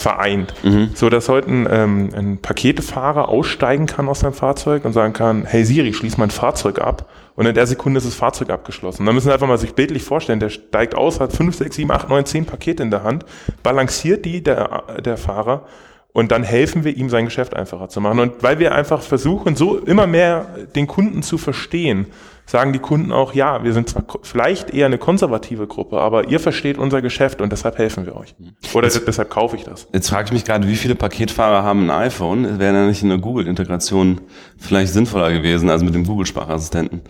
vereint. 0.00 0.54
Mhm. 0.62 0.90
So 0.94 1.08
dass 1.10 1.28
heute 1.28 1.50
ein, 1.50 1.68
ähm, 1.70 2.08
ein 2.14 2.38
Paketefahrer 2.38 3.28
aussteigen 3.28 3.86
kann 3.86 4.08
aus 4.08 4.20
seinem 4.20 4.32
Fahrzeug 4.32 4.84
und 4.84 4.92
sagen 4.92 5.12
kann, 5.12 5.44
hey 5.44 5.64
Siri, 5.64 5.92
schließ 5.92 6.16
mein 6.16 6.30
Fahrzeug 6.30 6.80
ab. 6.80 7.08
Und 7.36 7.46
in 7.46 7.54
der 7.54 7.66
Sekunde 7.66 7.98
ist 7.98 8.06
das 8.06 8.14
Fahrzeug 8.14 8.50
abgeschlossen. 8.50 9.06
Da 9.06 9.12
müssen 9.12 9.28
wir 9.28 9.34
einfach 9.34 9.46
mal 9.46 9.56
sich 9.56 9.74
bildlich 9.74 10.02
vorstellen, 10.02 10.40
der 10.40 10.50
steigt 10.50 10.94
aus, 10.94 11.20
hat 11.20 11.32
5, 11.32 11.54
6, 11.54 11.76
7, 11.76 11.90
8, 11.90 12.08
9, 12.08 12.26
10 12.26 12.44
Pakete 12.44 12.82
in 12.82 12.90
der 12.90 13.02
Hand, 13.02 13.24
balanciert 13.62 14.24
die, 14.24 14.42
der, 14.42 14.82
der 15.02 15.16
Fahrer, 15.16 15.62
und 16.12 16.32
dann 16.32 16.42
helfen 16.42 16.84
wir 16.84 16.96
ihm, 16.96 17.08
sein 17.08 17.24
Geschäft 17.24 17.54
einfacher 17.54 17.88
zu 17.88 18.00
machen. 18.00 18.18
Und 18.18 18.42
weil 18.42 18.58
wir 18.58 18.74
einfach 18.74 19.02
versuchen, 19.02 19.54
so 19.54 19.78
immer 19.78 20.06
mehr 20.06 20.46
den 20.74 20.86
Kunden 20.86 21.22
zu 21.22 21.38
verstehen, 21.38 22.06
sagen 22.46 22.72
die 22.72 22.80
Kunden 22.80 23.12
auch, 23.12 23.32
ja, 23.32 23.62
wir 23.62 23.72
sind 23.72 23.88
zwar 23.88 24.04
vielleicht 24.22 24.70
eher 24.70 24.86
eine 24.86 24.98
konservative 24.98 25.68
Gruppe, 25.68 26.00
aber 26.00 26.28
ihr 26.28 26.40
versteht 26.40 26.78
unser 26.78 27.00
Geschäft 27.00 27.40
und 27.40 27.52
deshalb 27.52 27.78
helfen 27.78 28.06
wir 28.06 28.16
euch. 28.16 28.34
Oder 28.74 28.88
jetzt, 28.88 29.06
deshalb 29.06 29.30
kaufe 29.30 29.54
ich 29.54 29.62
das. 29.62 29.86
Jetzt 29.92 30.10
frage 30.10 30.26
ich 30.26 30.32
mich 30.32 30.44
gerade, 30.44 30.66
wie 30.66 30.74
viele 30.74 30.96
Paketfahrer 30.96 31.62
haben 31.62 31.88
ein 31.88 31.90
iPhone? 31.90 32.58
Wäre 32.58 32.74
ja 32.74 32.86
nicht 32.86 33.04
eine 33.04 33.20
Google-Integration 33.20 34.20
vielleicht 34.58 34.92
sinnvoller 34.92 35.30
gewesen, 35.32 35.70
also 35.70 35.84
mit 35.84 35.94
dem 35.94 36.04
Google-Sprachassistenten? 36.04 37.02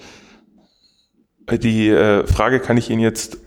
Die 1.51 1.89
äh, 1.89 2.27
Frage 2.27 2.61
kann 2.61 2.77
ich 2.77 2.91
Ihnen 2.91 3.01
jetzt 3.01 3.39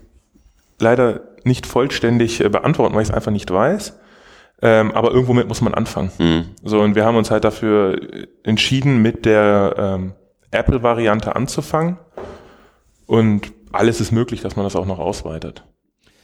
leider 0.80 1.20
nicht 1.44 1.66
vollständig 1.66 2.44
äh, 2.44 2.48
beantworten, 2.48 2.94
weil 2.94 3.02
ich 3.02 3.08
es 3.08 3.14
einfach 3.14 3.30
nicht 3.30 3.50
weiß. 3.50 3.94
Ähm, 4.62 4.92
aber 4.92 5.10
irgendwo 5.10 5.32
mit 5.32 5.48
muss 5.48 5.60
man 5.60 5.74
anfangen. 5.74 6.10
Mhm. 6.18 6.44
So, 6.62 6.80
und 6.80 6.94
wir 6.94 7.04
haben 7.04 7.16
uns 7.16 7.30
halt 7.30 7.44
dafür 7.44 8.00
entschieden, 8.42 9.02
mit 9.02 9.24
der 9.24 9.74
ähm, 9.76 10.12
Apple-Variante 10.50 11.36
anzufangen. 11.36 11.98
Und 13.06 13.52
alles 13.72 14.00
ist 14.00 14.12
möglich, 14.12 14.40
dass 14.40 14.56
man 14.56 14.64
das 14.64 14.76
auch 14.76 14.86
noch 14.86 14.98
ausweitet. 14.98 15.64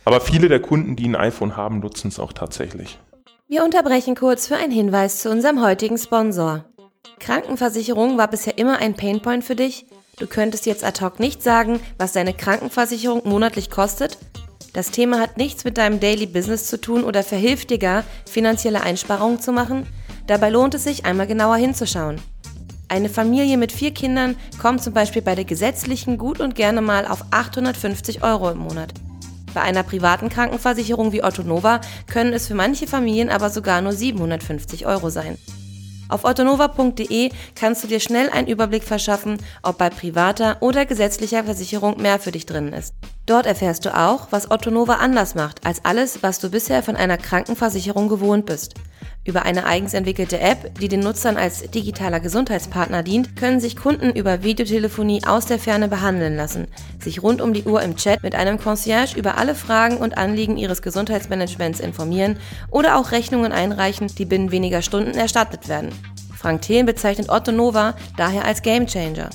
Aber 0.04 0.20
viele 0.20 0.49
der 0.49 0.60
Kunden, 0.60 0.96
die 0.96 1.06
ein 1.06 1.16
iPhone 1.16 1.56
haben, 1.56 1.80
nutzen 1.80 2.08
es 2.08 2.18
auch 2.18 2.32
tatsächlich. 2.32 2.99
Wir 3.49 3.64
unterbrechen 3.64 4.14
kurz 4.14 4.46
für 4.46 4.56
einen 4.56 4.72
Hinweis 4.72 5.18
zu 5.18 5.30
unserem 5.30 5.62
heutigen 5.62 5.99
Sponsor. 5.99 6.64
Krankenversicherung 7.18 8.16
war 8.16 8.28
bisher 8.28 8.56
immer 8.58 8.78
ein 8.78 8.94
Painpoint 8.94 9.44
für 9.44 9.56
dich. 9.56 9.87
Du 10.18 10.26
könntest 10.26 10.66
jetzt 10.66 10.84
ad 10.84 11.04
hoc 11.04 11.18
nicht 11.18 11.42
sagen, 11.42 11.80
was 11.99 12.12
deine 12.12 12.32
Krankenversicherung 12.32 13.22
monatlich 13.25 13.70
kostet. 13.70 14.18
Das 14.73 14.91
Thema 14.93 15.19
hat 15.19 15.37
nichts 15.37 15.65
mit 15.65 15.79
deinem 15.79 15.99
Daily 15.99 16.27
Business 16.27 16.67
zu 16.67 16.81
tun 16.81 17.03
oder 17.03 17.25
verhilft 17.25 17.71
dir 17.71 17.79
gar, 17.79 18.05
finanzielle 18.29 18.83
Einsparungen 18.83 19.41
zu 19.41 19.53
machen. 19.53 19.87
Dabei 20.27 20.50
lohnt 20.50 20.75
es 20.75 20.85
sich, 20.85 21.05
einmal 21.05 21.27
genauer 21.27 21.57
hinzuschauen. 21.57 22.21
Eine 22.89 23.09
Familie 23.09 23.57
mit 23.57 23.73
vier 23.73 23.93
Kindern 23.93 24.37
kommt 24.61 24.83
zum 24.83 24.93
Beispiel 24.93 25.23
bei 25.23 25.35
der 25.35 25.45
gesetzlichen 25.45 26.19
gut 26.19 26.41
und 26.41 26.55
gerne 26.55 26.81
mal 26.81 27.07
auf 27.07 27.25
850 27.31 28.23
Euro 28.23 28.50
im 28.50 28.59
Monat. 28.59 28.93
Bei 29.55 29.62
einer 29.62 29.83
privaten 29.83 30.29
Krankenversicherung 30.29 31.12
wie 31.12 31.25
Otto 31.25 31.43
Nova 31.43 31.81
können 32.07 32.33
es 32.33 32.47
für 32.47 32.55
manche 32.55 32.87
Familien 32.87 33.31
aber 33.31 33.50
sogar 33.50 33.81
nur 33.81 33.93
750 33.93 34.87
Euro 34.87 35.11
sein. 35.11 35.37
Auf 36.09 36.25
ottonova.de 36.25 37.31
kannst 37.55 37.85
du 37.85 37.89
dir 37.89 38.00
schnell 38.00 38.31
einen 38.31 38.49
Überblick 38.49 38.83
verschaffen, 38.83 39.39
ob 39.62 39.79
bei 39.79 39.91
privater 39.91 40.57
oder 40.61 40.85
gesetzlicher 40.85 41.45
Versicherung 41.45 42.00
mehr 42.00 42.19
für 42.19 42.33
dich 42.33 42.47
drin 42.47 42.73
ist. 42.73 42.95
Dort 43.27 43.47
erfährst 43.47 43.85
du 43.85 43.97
auch, 43.97 44.29
was 44.31 44.50
Ottonova 44.50 44.95
anders 44.95 45.35
macht 45.35 45.65
als 45.65 45.85
alles, 45.85 46.23
was 46.23 46.41
du 46.41 46.50
bisher 46.50 46.83
von 46.83 46.97
einer 46.97 47.17
Krankenversicherung 47.17 48.09
gewohnt 48.09 48.47
bist. 48.47 48.75
Über 49.23 49.43
eine 49.45 49.67
eigens 49.67 49.93
entwickelte 49.93 50.41
App, 50.41 50.79
die 50.81 50.89
den 50.89 51.00
Nutzern 51.00 51.37
als 51.37 51.71
digitaler 51.71 52.21
Gesundheitspartner 52.21 53.03
dient, 53.03 53.37
können 53.37 53.61
sich 53.61 53.77
Kunden 53.77 54.11
über 54.11 54.43
Videotelefonie 54.43 55.23
aus 55.27 55.45
der 55.45 55.59
Ferne 55.59 55.89
behandeln 55.89 56.37
lassen, 56.37 56.69
sich 56.99 57.23
rund 57.23 57.43
um 57.43 57.53
die 57.53 57.65
Uhr 57.65 57.83
im 57.83 57.97
Chat 57.97 58.23
mit 58.23 58.35
einem 58.35 58.59
Concierge 58.59 59.19
über 59.19 59.37
alle 59.37 59.55
Fragen 59.55 59.99
und 59.99 60.17
Anliegen 60.17 60.57
ihres 60.57 60.81
Gesundheitsmanagements 60.81 61.81
informieren 61.81 62.39
oder 62.71 62.99
auch 62.99 63.12
Rechnungen 63.12 63.53
einreichen, 63.53 64.07
die 64.07 64.25
binnen 64.25 64.53
weniger 64.53 64.81
Stunden 64.81 65.15
erstattet 65.15 65.69
werden. 65.69 65.91
Frank 66.35 66.62
Thelen 66.62 66.87
bezeichnet 66.87 67.29
Otto 67.29 67.53
Nova 67.53 67.95
daher 68.17 68.47
als 68.47 68.62
Gamechanger. 68.62 69.29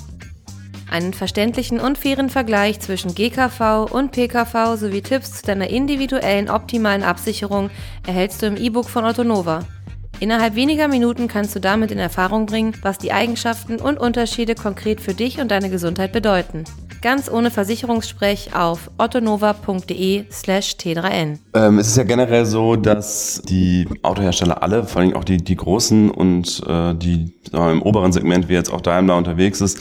Einen 0.95 1.13
verständlichen 1.13 1.81
und 1.81 1.97
fairen 1.97 2.29
Vergleich 2.29 2.79
zwischen 2.79 3.13
GKV 3.13 3.91
und 3.91 4.13
PKV 4.13 4.77
sowie 4.77 5.01
Tipps 5.01 5.33
zu 5.33 5.45
deiner 5.45 5.69
individuellen 5.69 6.49
optimalen 6.49 7.03
Absicherung 7.03 7.69
erhältst 8.07 8.41
du 8.41 8.45
im 8.45 8.55
E-Book 8.55 8.89
von 8.89 9.03
Otto 9.03 9.25
Nova. 9.25 9.59
Innerhalb 10.21 10.55
weniger 10.55 10.87
Minuten 10.87 11.27
kannst 11.27 11.53
du 11.53 11.59
damit 11.59 11.91
in 11.91 11.99
Erfahrung 11.99 12.45
bringen, 12.45 12.77
was 12.81 12.97
die 12.97 13.11
Eigenschaften 13.11 13.75
und 13.75 13.99
Unterschiede 13.99 14.55
konkret 14.55 15.01
für 15.01 15.13
dich 15.13 15.41
und 15.41 15.51
deine 15.51 15.69
Gesundheit 15.69 16.13
bedeuten. 16.13 16.63
Ganz 17.01 17.29
ohne 17.29 17.51
Versicherungssprech 17.51 18.55
auf 18.55 18.89
ottonova.de 18.97 20.23
slash 20.31 20.77
t3n. 20.79 21.39
Ähm, 21.53 21.77
es 21.77 21.87
ist 21.87 21.97
ja 21.97 22.03
generell 22.03 22.45
so, 22.45 22.77
dass 22.77 23.41
die 23.49 23.85
Autohersteller 24.01 24.63
alle, 24.63 24.85
vor 24.85 25.01
allem 25.01 25.13
auch 25.13 25.25
die, 25.25 25.37
die 25.37 25.57
großen 25.57 26.09
und 26.09 26.63
äh, 26.65 26.93
die 26.95 27.33
im 27.51 27.81
oberen 27.81 28.13
Segment, 28.13 28.47
wie 28.47 28.53
jetzt 28.53 28.71
auch 28.71 28.81
Daimler 28.81 29.17
unterwegs 29.17 29.59
ist, 29.59 29.79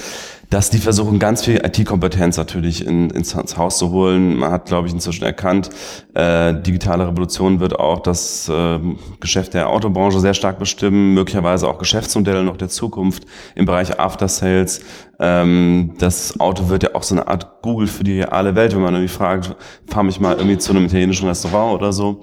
dass 0.55 0.71
die 0.71 0.79
versuchen, 0.79 1.19
ganz 1.19 1.45
viel 1.45 1.57
IT-Kompetenz 1.57 2.37
natürlich 2.37 2.87
in, 2.87 3.11
ins, 3.11 3.35
Haus 3.35 3.77
zu 3.77 3.91
holen. 3.91 4.37
Man 4.37 4.53
hat, 4.53 4.67
glaube 4.67 4.87
ich, 4.87 4.95
inzwischen 4.95 5.25
erkannt, 5.25 5.69
äh, 6.15 6.55
digitale 6.55 7.09
Revolution 7.09 7.59
wird 7.59 7.77
auch 7.77 7.99
das 7.99 8.49
äh, 8.49 8.79
Geschäft 9.19 9.55
der 9.55 9.69
Autobranche 9.69 10.21
sehr 10.21 10.33
stark 10.33 10.61
bestimmen, 10.61 11.13
möglicherweise 11.13 11.67
auch 11.67 11.79
Geschäftsmodelle 11.79 12.45
noch 12.45 12.57
der 12.57 12.69
Zukunft 12.69 13.25
im 13.57 13.65
Bereich 13.65 13.99
After 13.99 14.29
Sales. 14.29 14.81
Ähm, 15.19 15.95
das 15.99 16.39
Auto 16.39 16.69
wird 16.69 16.85
ja 16.85 16.95
auch 16.95 17.03
so 17.03 17.17
eine 17.17 17.27
Art 17.27 17.61
Google 17.63 17.89
für 17.89 18.05
die 18.05 18.21
reale 18.21 18.55
Welt, 18.55 18.77
wenn 18.77 18.83
man 18.83 18.95
irgendwie 18.95 19.13
fragt, 19.13 19.57
fahr 19.89 20.05
mich 20.05 20.21
mal 20.21 20.37
irgendwie 20.37 20.59
zu 20.59 20.71
einem 20.71 20.85
italienischen 20.85 21.27
Restaurant 21.27 21.75
oder 21.75 21.93
so. 21.93 22.23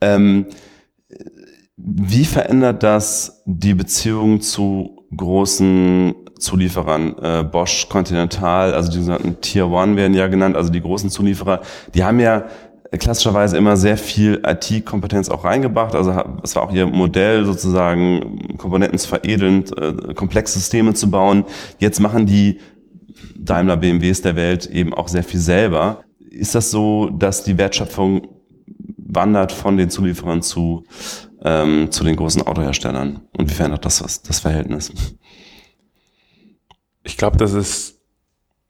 Ähm, 0.00 0.46
wie 1.76 2.24
verändert 2.24 2.82
das 2.82 3.42
die 3.44 3.74
Beziehung 3.74 4.40
zu 4.40 4.95
großen 5.16 6.14
Zulieferern, 6.38 7.16
äh, 7.18 7.44
Bosch, 7.44 7.88
Continental, 7.88 8.74
also 8.74 8.90
die 8.90 8.98
sogenannten 8.98 9.40
Tier 9.40 9.68
One 9.68 9.96
werden 9.96 10.14
ja 10.14 10.26
genannt, 10.26 10.56
also 10.56 10.70
die 10.70 10.82
großen 10.82 11.10
Zulieferer, 11.10 11.60
die 11.94 12.04
haben 12.04 12.20
ja 12.20 12.44
klassischerweise 12.98 13.56
immer 13.56 13.76
sehr 13.76 13.96
viel 13.96 14.42
IT-Kompetenz 14.46 15.28
auch 15.28 15.44
reingebracht. 15.44 15.94
Also 15.94 16.12
es 16.42 16.54
war 16.54 16.62
auch 16.62 16.72
ihr 16.72 16.86
Modell 16.86 17.44
sozusagen, 17.44 18.56
Komponenten 18.58 18.98
zu 18.98 19.08
veredeln, 19.08 19.64
äh, 19.76 20.14
komplexe 20.14 20.58
Systeme 20.58 20.94
zu 20.94 21.10
bauen. 21.10 21.44
Jetzt 21.78 22.00
machen 22.00 22.26
die 22.26 22.60
Daimler 23.36 23.76
BMWs 23.76 24.22
der 24.22 24.36
Welt 24.36 24.66
eben 24.66 24.94
auch 24.94 25.08
sehr 25.08 25.24
viel 25.24 25.40
selber. 25.40 26.02
Ist 26.30 26.54
das 26.54 26.70
so, 26.70 27.10
dass 27.10 27.44
die 27.44 27.58
Wertschöpfung 27.58 28.28
wandert 28.96 29.52
von 29.52 29.76
den 29.76 29.90
Zulieferern 29.90 30.42
zu, 30.42 30.84
ähm, 31.46 31.90
zu 31.90 32.04
den 32.04 32.16
großen 32.16 32.42
Autoherstellern? 32.42 33.20
Und 33.38 33.48
wie 33.48 33.54
verändert 33.54 33.84
das 33.84 33.98
das 33.98 34.40
Verhältnis? 34.40 34.92
Ich 37.04 37.16
glaube, 37.16 37.36
das 37.38 37.52
ist 37.52 38.02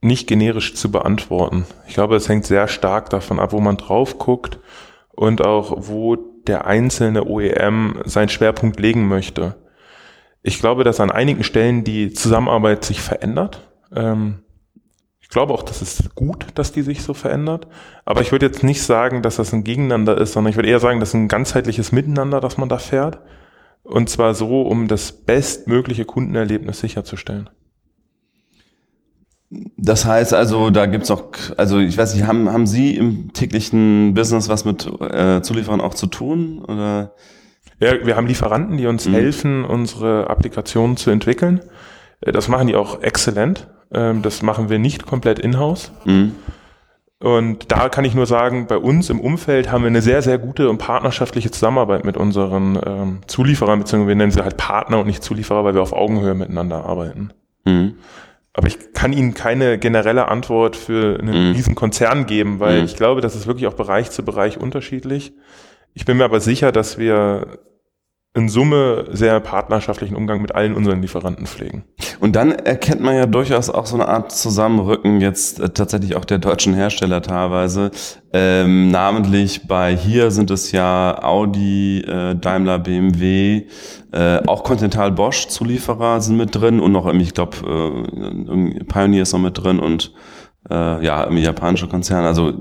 nicht 0.02 0.28
generisch 0.28 0.74
zu 0.74 0.90
beantworten. 0.90 1.64
Ich 1.88 1.94
glaube, 1.94 2.16
es 2.16 2.28
hängt 2.28 2.44
sehr 2.44 2.68
stark 2.68 3.10
davon 3.10 3.40
ab, 3.40 3.52
wo 3.52 3.60
man 3.60 3.78
drauf 3.78 4.18
guckt 4.18 4.60
und 5.14 5.44
auch 5.44 5.74
wo 5.88 6.16
der 6.16 6.66
einzelne 6.66 7.26
OEM 7.26 8.02
seinen 8.04 8.28
Schwerpunkt 8.28 8.78
legen 8.78 9.08
möchte. 9.08 9.56
Ich 10.42 10.60
glaube, 10.60 10.84
dass 10.84 11.00
an 11.00 11.10
einigen 11.10 11.42
Stellen 11.42 11.82
die 11.82 12.12
Zusammenarbeit 12.12 12.84
sich 12.84 13.00
verändert. 13.00 13.68
Ähm, 13.92 14.44
ich 15.26 15.30
glaube 15.30 15.52
auch, 15.52 15.64
das 15.64 15.82
ist 15.82 16.14
gut, 16.14 16.46
dass 16.54 16.70
die 16.70 16.82
sich 16.82 17.02
so 17.02 17.12
verändert. 17.12 17.66
Aber 18.04 18.20
ich 18.20 18.30
würde 18.30 18.46
jetzt 18.46 18.62
nicht 18.62 18.80
sagen, 18.80 19.22
dass 19.22 19.36
das 19.36 19.52
ein 19.52 19.64
Gegeneinander 19.64 20.16
ist, 20.18 20.32
sondern 20.32 20.50
ich 20.50 20.56
würde 20.56 20.68
eher 20.68 20.78
sagen, 20.78 21.00
das 21.00 21.08
ist 21.08 21.14
ein 21.14 21.26
ganzheitliches 21.26 21.90
Miteinander, 21.90 22.40
das 22.40 22.58
man 22.58 22.68
da 22.68 22.78
fährt. 22.78 23.18
Und 23.82 24.08
zwar 24.08 24.34
so, 24.34 24.62
um 24.62 24.86
das 24.86 25.10
bestmögliche 25.10 26.04
Kundenerlebnis 26.04 26.78
sicherzustellen. 26.78 27.50
Das 29.76 30.04
heißt 30.04 30.32
also, 30.32 30.70
da 30.70 30.86
gibt's 30.86 31.10
auch, 31.10 31.24
also 31.56 31.80
ich 31.80 31.98
weiß 31.98 32.14
nicht, 32.14 32.26
haben, 32.26 32.52
haben 32.52 32.68
Sie 32.68 32.96
im 32.96 33.32
täglichen 33.32 34.14
Business 34.14 34.48
was 34.48 34.64
mit 34.64 34.86
äh, 34.86 35.42
Zulieferern 35.42 35.80
auch 35.80 35.94
zu 35.94 36.06
tun? 36.06 36.64
Oder? 36.64 37.14
Ja, 37.80 38.06
wir 38.06 38.16
haben 38.16 38.28
Lieferanten, 38.28 38.76
die 38.76 38.86
uns 38.86 39.08
mhm. 39.08 39.12
helfen, 39.12 39.64
unsere 39.64 40.30
Applikationen 40.30 40.96
zu 40.96 41.10
entwickeln. 41.10 41.60
Äh, 42.20 42.30
das 42.30 42.46
machen 42.46 42.68
die 42.68 42.76
auch 42.76 43.02
exzellent. 43.02 43.68
Ähm, 43.92 44.22
das 44.22 44.42
machen 44.42 44.68
wir 44.68 44.78
nicht 44.78 45.06
komplett 45.06 45.38
in-house. 45.38 45.92
Mhm. 46.04 46.32
Und 47.18 47.72
da 47.72 47.88
kann 47.88 48.04
ich 48.04 48.14
nur 48.14 48.26
sagen, 48.26 48.66
bei 48.66 48.76
uns 48.76 49.08
im 49.08 49.20
Umfeld 49.20 49.72
haben 49.72 49.82
wir 49.82 49.88
eine 49.88 50.02
sehr, 50.02 50.20
sehr 50.20 50.36
gute 50.36 50.68
und 50.68 50.76
partnerschaftliche 50.78 51.50
Zusammenarbeit 51.50 52.04
mit 52.04 52.16
unseren 52.18 52.78
ähm, 52.84 53.20
Zulieferern, 53.26 53.78
beziehungsweise 53.78 54.08
wir 54.08 54.16
nennen 54.16 54.32
sie 54.32 54.42
halt 54.42 54.58
Partner 54.58 54.98
und 55.00 55.06
nicht 55.06 55.22
Zulieferer, 55.22 55.64
weil 55.64 55.74
wir 55.74 55.80
auf 55.80 55.94
Augenhöhe 55.94 56.34
miteinander 56.34 56.84
arbeiten. 56.84 57.30
Mhm. 57.64 57.94
Aber 58.52 58.68
ich 58.68 58.92
kann 58.92 59.12
Ihnen 59.12 59.34
keine 59.34 59.78
generelle 59.78 60.28
Antwort 60.28 60.76
für 60.76 61.18
einen 61.18 61.48
mhm. 61.48 61.54
riesen 61.54 61.74
Konzern 61.74 62.26
geben, 62.26 62.60
weil 62.60 62.80
mhm. 62.80 62.84
ich 62.84 62.96
glaube, 62.96 63.20
das 63.20 63.34
ist 63.34 63.46
wirklich 63.46 63.66
auch 63.66 63.74
Bereich 63.74 64.10
zu 64.10 64.22
Bereich 64.22 64.58
unterschiedlich. 64.58 65.34
Ich 65.94 66.04
bin 66.04 66.18
mir 66.18 66.24
aber 66.24 66.40
sicher, 66.40 66.72
dass 66.72 66.98
wir 66.98 67.58
in 68.36 68.50
Summe 68.50 69.06
sehr 69.12 69.40
partnerschaftlichen 69.40 70.14
Umgang 70.14 70.42
mit 70.42 70.54
allen 70.54 70.74
unseren 70.74 71.00
Lieferanten 71.00 71.46
pflegen. 71.46 71.84
Und 72.20 72.36
dann 72.36 72.52
erkennt 72.52 73.00
man 73.00 73.16
ja 73.16 73.24
durchaus 73.24 73.70
auch 73.70 73.86
so 73.86 73.96
eine 73.96 74.08
Art 74.08 74.30
Zusammenrücken 74.30 75.22
jetzt 75.22 75.58
äh, 75.58 75.70
tatsächlich 75.70 76.16
auch 76.16 76.24
der 76.26 76.36
deutschen 76.36 76.74
Hersteller 76.74 77.22
teilweise. 77.22 77.90
Ähm, 78.34 78.90
namentlich 78.90 79.66
bei 79.66 79.96
hier 79.96 80.30
sind 80.30 80.50
es 80.50 80.70
ja 80.70 81.18
Audi, 81.22 82.00
äh, 82.00 82.34
Daimler, 82.34 82.78
BMW, 82.78 83.68
äh, 84.12 84.46
auch 84.46 84.64
Continental 84.64 85.12
Bosch 85.12 85.48
Zulieferer 85.48 86.20
sind 86.20 86.36
mit 86.36 86.54
drin 86.54 86.78
und 86.80 86.92
noch 86.92 87.06
irgendwie, 87.06 87.24
ich 87.24 87.34
glaube, 87.34 87.56
äh, 87.66 88.84
Pioneer 88.84 89.22
ist 89.22 89.32
noch 89.32 89.40
mit 89.40 89.56
drin 89.56 89.78
und 89.78 90.12
äh, 90.68 91.02
ja, 91.02 91.24
irgendwie 91.24 91.42
japanische 91.42 91.88
Konzerne. 91.88 92.26
Also 92.26 92.52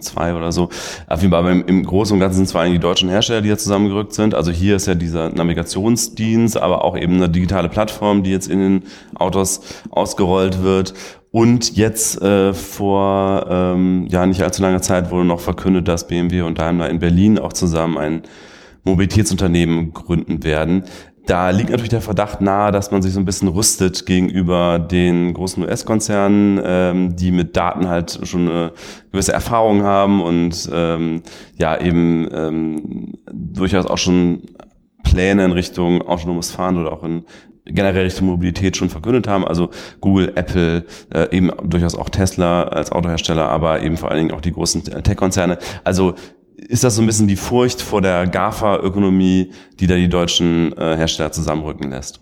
zwei 0.00 0.34
oder 0.34 0.52
so. 0.52 0.68
Auf 1.06 1.20
jeden 1.20 1.32
Fall, 1.32 1.40
aber 1.40 1.52
im, 1.52 1.64
im 1.66 1.84
Großen 1.84 2.14
und 2.14 2.20
Ganzen 2.20 2.38
sind 2.38 2.48
zwar 2.48 2.62
eigentlich 2.62 2.78
die 2.78 2.82
deutschen 2.82 3.08
Hersteller, 3.08 3.40
die 3.40 3.48
ja 3.48 3.56
zusammengerückt 3.56 4.12
sind. 4.12 4.34
Also 4.34 4.50
hier 4.50 4.76
ist 4.76 4.86
ja 4.86 4.94
dieser 4.94 5.30
Navigationsdienst, 5.30 6.56
aber 6.56 6.84
auch 6.84 6.96
eben 6.96 7.16
eine 7.16 7.28
digitale 7.28 7.68
Plattform, 7.68 8.22
die 8.22 8.30
jetzt 8.30 8.48
in 8.48 8.60
den 8.60 8.82
Autos 9.14 9.60
ausgerollt 9.90 10.62
wird. 10.62 10.94
Und 11.32 11.76
jetzt 11.76 12.20
äh, 12.22 12.52
vor 12.52 13.46
ähm, 13.48 14.06
ja 14.10 14.26
nicht 14.26 14.42
allzu 14.42 14.62
langer 14.62 14.82
Zeit 14.82 15.10
wurde 15.10 15.24
noch 15.24 15.40
verkündet, 15.40 15.86
dass 15.86 16.08
BMW 16.08 16.42
und 16.42 16.58
Daimler 16.58 16.90
in 16.90 16.98
Berlin 16.98 17.38
auch 17.38 17.52
zusammen 17.52 17.98
ein 17.98 18.22
Mobilitätsunternehmen 18.84 19.92
gründen 19.92 20.42
werden. 20.42 20.84
Da 21.26 21.50
liegt 21.50 21.70
natürlich 21.70 21.90
der 21.90 22.00
Verdacht 22.00 22.40
nahe, 22.40 22.72
dass 22.72 22.90
man 22.90 23.02
sich 23.02 23.12
so 23.12 23.20
ein 23.20 23.24
bisschen 23.24 23.48
rüstet 23.48 24.06
gegenüber 24.06 24.78
den 24.78 25.32
großen 25.34 25.62
US-Konzernen, 25.62 26.60
ähm, 26.64 27.16
die 27.16 27.30
mit 27.30 27.56
Daten 27.56 27.88
halt 27.88 28.20
schon 28.24 28.48
eine 28.48 28.72
gewisse 29.12 29.32
Erfahrung 29.32 29.82
haben 29.82 30.22
und 30.22 30.68
ähm, 30.72 31.22
ja 31.56 31.80
eben 31.80 32.28
ähm, 32.32 33.12
durchaus 33.32 33.86
auch 33.86 33.98
schon 33.98 34.42
Pläne 35.04 35.44
in 35.44 35.52
Richtung 35.52 36.02
autonomes 36.02 36.50
Fahren 36.50 36.76
oder 36.76 36.92
auch 36.92 37.04
in 37.04 37.24
generell 37.64 38.04
Richtung 38.04 38.26
Mobilität 38.26 38.76
schon 38.76 38.88
verkündet 38.88 39.28
haben. 39.28 39.46
Also 39.46 39.70
Google, 40.00 40.32
Apple, 40.34 40.84
äh, 41.12 41.36
eben 41.36 41.50
durchaus 41.64 41.94
auch 41.94 42.08
Tesla 42.08 42.64
als 42.64 42.92
Autohersteller, 42.92 43.48
aber 43.48 43.82
eben 43.82 43.96
vor 43.96 44.10
allen 44.10 44.18
Dingen 44.18 44.32
auch 44.32 44.40
die 44.40 44.52
großen 44.52 44.84
Tech-Konzerne. 44.84 45.58
Also 45.84 46.14
ist 46.68 46.84
das 46.84 46.96
so 46.96 47.02
ein 47.02 47.06
bisschen 47.06 47.28
die 47.28 47.36
Furcht 47.36 47.80
vor 47.80 48.02
der 48.02 48.26
GAFA-Ökonomie, 48.26 49.52
die 49.78 49.86
da 49.86 49.94
die 49.94 50.08
deutschen 50.08 50.76
äh, 50.76 50.96
Hersteller 50.96 51.32
zusammenrücken 51.32 51.90
lässt? 51.90 52.20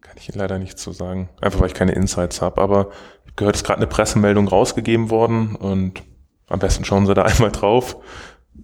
Kann 0.00 0.16
ich 0.16 0.28
Ihnen 0.28 0.38
leider 0.38 0.58
nicht 0.58 0.78
zu 0.78 0.92
sagen. 0.92 1.28
Einfach 1.40 1.60
weil 1.60 1.68
ich 1.68 1.74
keine 1.74 1.92
Insights 1.92 2.40
habe. 2.40 2.60
Aber 2.60 2.90
gehört, 3.36 3.56
ist 3.56 3.64
gerade 3.64 3.78
eine 3.78 3.86
Pressemeldung 3.86 4.48
rausgegeben 4.48 5.10
worden 5.10 5.56
und 5.56 6.02
am 6.48 6.58
besten 6.58 6.84
schauen 6.84 7.06
Sie 7.06 7.14
da 7.14 7.22
einmal 7.24 7.50
drauf. 7.50 7.96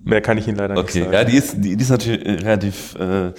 Mehr 0.03 0.21
kann 0.21 0.39
ich 0.39 0.47
Ihnen 0.47 0.57
leider 0.57 0.75
okay. 0.75 0.83
nicht 0.83 0.93
sagen. 0.93 1.07
Okay, 1.07 1.17
ja, 1.17 1.25
die 1.25 1.37
ist, 1.37 1.55
die, 1.57 1.77
die 1.77 1.83
ist 1.83 1.91
natürlich 1.91 2.45
relativ 2.45 2.95
äh, 2.95 3.33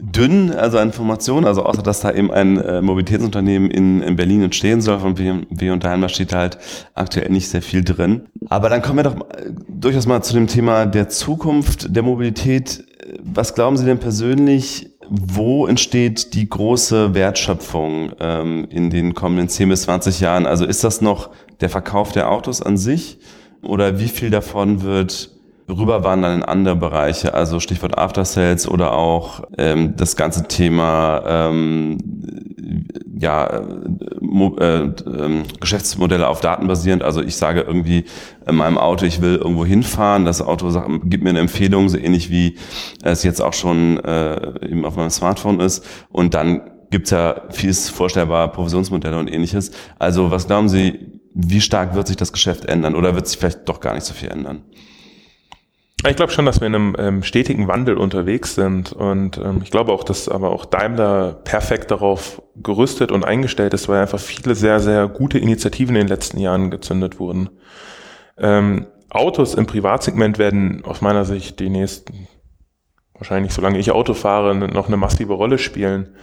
dünn, 0.00 0.52
also 0.52 0.78
an 0.78 0.88
Informationen, 0.88 1.46
also 1.46 1.64
außer 1.64 1.82
dass 1.82 2.00
da 2.00 2.12
eben 2.12 2.30
ein 2.30 2.58
äh, 2.58 2.80
Mobilitätsunternehmen 2.80 3.70
in, 3.70 4.02
in 4.02 4.16
Berlin 4.16 4.42
entstehen 4.42 4.80
soll, 4.80 4.98
von 4.98 5.18
W 5.18 5.70
und 5.70 5.84
Daimler 5.84 6.08
steht 6.08 6.32
halt 6.32 6.58
aktuell 6.94 7.30
nicht 7.30 7.48
sehr 7.48 7.62
viel 7.62 7.84
drin. 7.84 8.22
Aber 8.48 8.68
dann 8.68 8.82
kommen 8.82 8.98
wir 8.98 9.02
doch 9.04 9.16
äh, 9.16 9.52
durchaus 9.68 10.06
mal 10.06 10.22
zu 10.22 10.34
dem 10.34 10.46
Thema 10.46 10.86
der 10.86 11.08
Zukunft 11.08 11.94
der 11.94 12.02
Mobilität. 12.02 12.84
Was 13.22 13.54
glauben 13.54 13.76
Sie 13.76 13.84
denn 13.84 13.98
persönlich, 13.98 14.90
wo 15.08 15.66
entsteht 15.66 16.34
die 16.34 16.48
große 16.48 17.14
Wertschöpfung 17.14 18.12
ähm, 18.20 18.66
in 18.70 18.90
den 18.90 19.14
kommenden 19.14 19.48
10 19.48 19.68
bis 19.68 19.82
20 19.82 20.20
Jahren? 20.20 20.46
Also 20.46 20.64
ist 20.64 20.84
das 20.84 21.00
noch 21.00 21.30
der 21.60 21.68
Verkauf 21.68 22.12
der 22.12 22.30
Autos 22.30 22.62
an 22.62 22.76
sich 22.76 23.18
oder 23.62 23.98
wie 23.98 24.08
viel 24.08 24.30
davon 24.30 24.82
wird 24.82 25.30
rüberwandern 25.70 26.38
in 26.38 26.42
andere 26.44 26.76
Bereiche, 26.76 27.34
also 27.34 27.60
Stichwort 27.60 27.98
After 27.98 28.24
Sales 28.24 28.68
oder 28.68 28.92
auch 28.92 29.42
ähm, 29.58 29.94
das 29.96 30.16
ganze 30.16 30.48
Thema 30.48 31.22
ähm, 31.26 31.98
ja, 33.18 33.46
äh, 33.46 34.84
äh, 34.84 35.42
Geschäftsmodelle 35.60 36.26
auf 36.26 36.40
Daten 36.40 36.66
basierend. 36.66 37.02
Also 37.02 37.22
ich 37.22 37.36
sage 37.36 37.60
irgendwie 37.60 38.04
in 38.46 38.54
meinem 38.54 38.78
Auto, 38.78 39.04
ich 39.04 39.20
will 39.20 39.36
irgendwo 39.36 39.64
hinfahren, 39.64 40.24
das 40.24 40.40
Auto 40.40 40.70
sagt, 40.70 40.88
gibt 41.04 41.22
mir 41.22 41.30
eine 41.30 41.40
Empfehlung, 41.40 41.88
so 41.88 41.98
ähnlich 41.98 42.30
wie 42.30 42.56
es 43.02 43.22
jetzt 43.22 43.40
auch 43.42 43.52
schon 43.52 43.98
äh, 43.98 44.66
eben 44.66 44.84
auf 44.84 44.96
meinem 44.96 45.10
Smartphone 45.10 45.60
ist. 45.60 45.84
Und 46.10 46.34
dann 46.34 46.62
gibt's 46.90 47.10
ja 47.10 47.42
vieles 47.50 47.88
vorstellbar, 47.90 48.50
Provisionsmodelle 48.52 49.18
und 49.18 49.28
ähnliches. 49.28 49.70
Also 49.98 50.30
was 50.30 50.46
glauben 50.46 50.68
Sie, 50.68 51.20
wie 51.34 51.60
stark 51.60 51.94
wird 51.94 52.08
sich 52.08 52.16
das 52.16 52.32
Geschäft 52.32 52.64
ändern 52.64 52.94
oder 52.94 53.14
wird 53.14 53.28
sich 53.28 53.38
vielleicht 53.38 53.68
doch 53.68 53.80
gar 53.80 53.94
nicht 53.94 54.04
so 54.04 54.14
viel 54.14 54.30
ändern? 54.30 54.62
Ich 56.08 56.16
glaube 56.16 56.32
schon, 56.32 56.46
dass 56.46 56.60
wir 56.60 56.66
in 56.66 56.74
einem 56.74 56.96
ähm, 56.98 57.22
stetigen 57.22 57.68
Wandel 57.68 57.98
unterwegs 57.98 58.54
sind 58.54 58.90
und 58.92 59.36
ähm, 59.36 59.60
ich 59.62 59.70
glaube 59.70 59.92
auch, 59.92 60.02
dass 60.02 60.30
aber 60.30 60.50
auch 60.50 60.64
Daimler 60.64 61.34
perfekt 61.44 61.90
darauf 61.90 62.42
gerüstet 62.56 63.12
und 63.12 63.24
eingestellt 63.24 63.74
ist, 63.74 63.86
weil 63.86 64.00
einfach 64.00 64.18
viele 64.18 64.54
sehr, 64.54 64.80
sehr 64.80 65.08
gute 65.08 65.38
Initiativen 65.38 65.94
in 65.96 66.02
den 66.02 66.08
letzten 66.08 66.38
Jahren 66.38 66.70
gezündet 66.70 67.20
wurden. 67.20 67.50
Ähm, 68.38 68.86
Autos 69.10 69.54
im 69.54 69.66
Privatsegment 69.66 70.38
werden 70.38 70.82
aus 70.86 71.02
meiner 71.02 71.26
Sicht 71.26 71.60
die 71.60 71.68
nächsten, 71.68 72.28
wahrscheinlich 73.12 73.52
solange 73.52 73.78
ich 73.78 73.90
Auto 73.90 74.14
fahre, 74.14 74.54
noch 74.54 74.86
eine 74.86 74.96
massive 74.96 75.34
Rolle 75.34 75.58
spielen. 75.58 76.14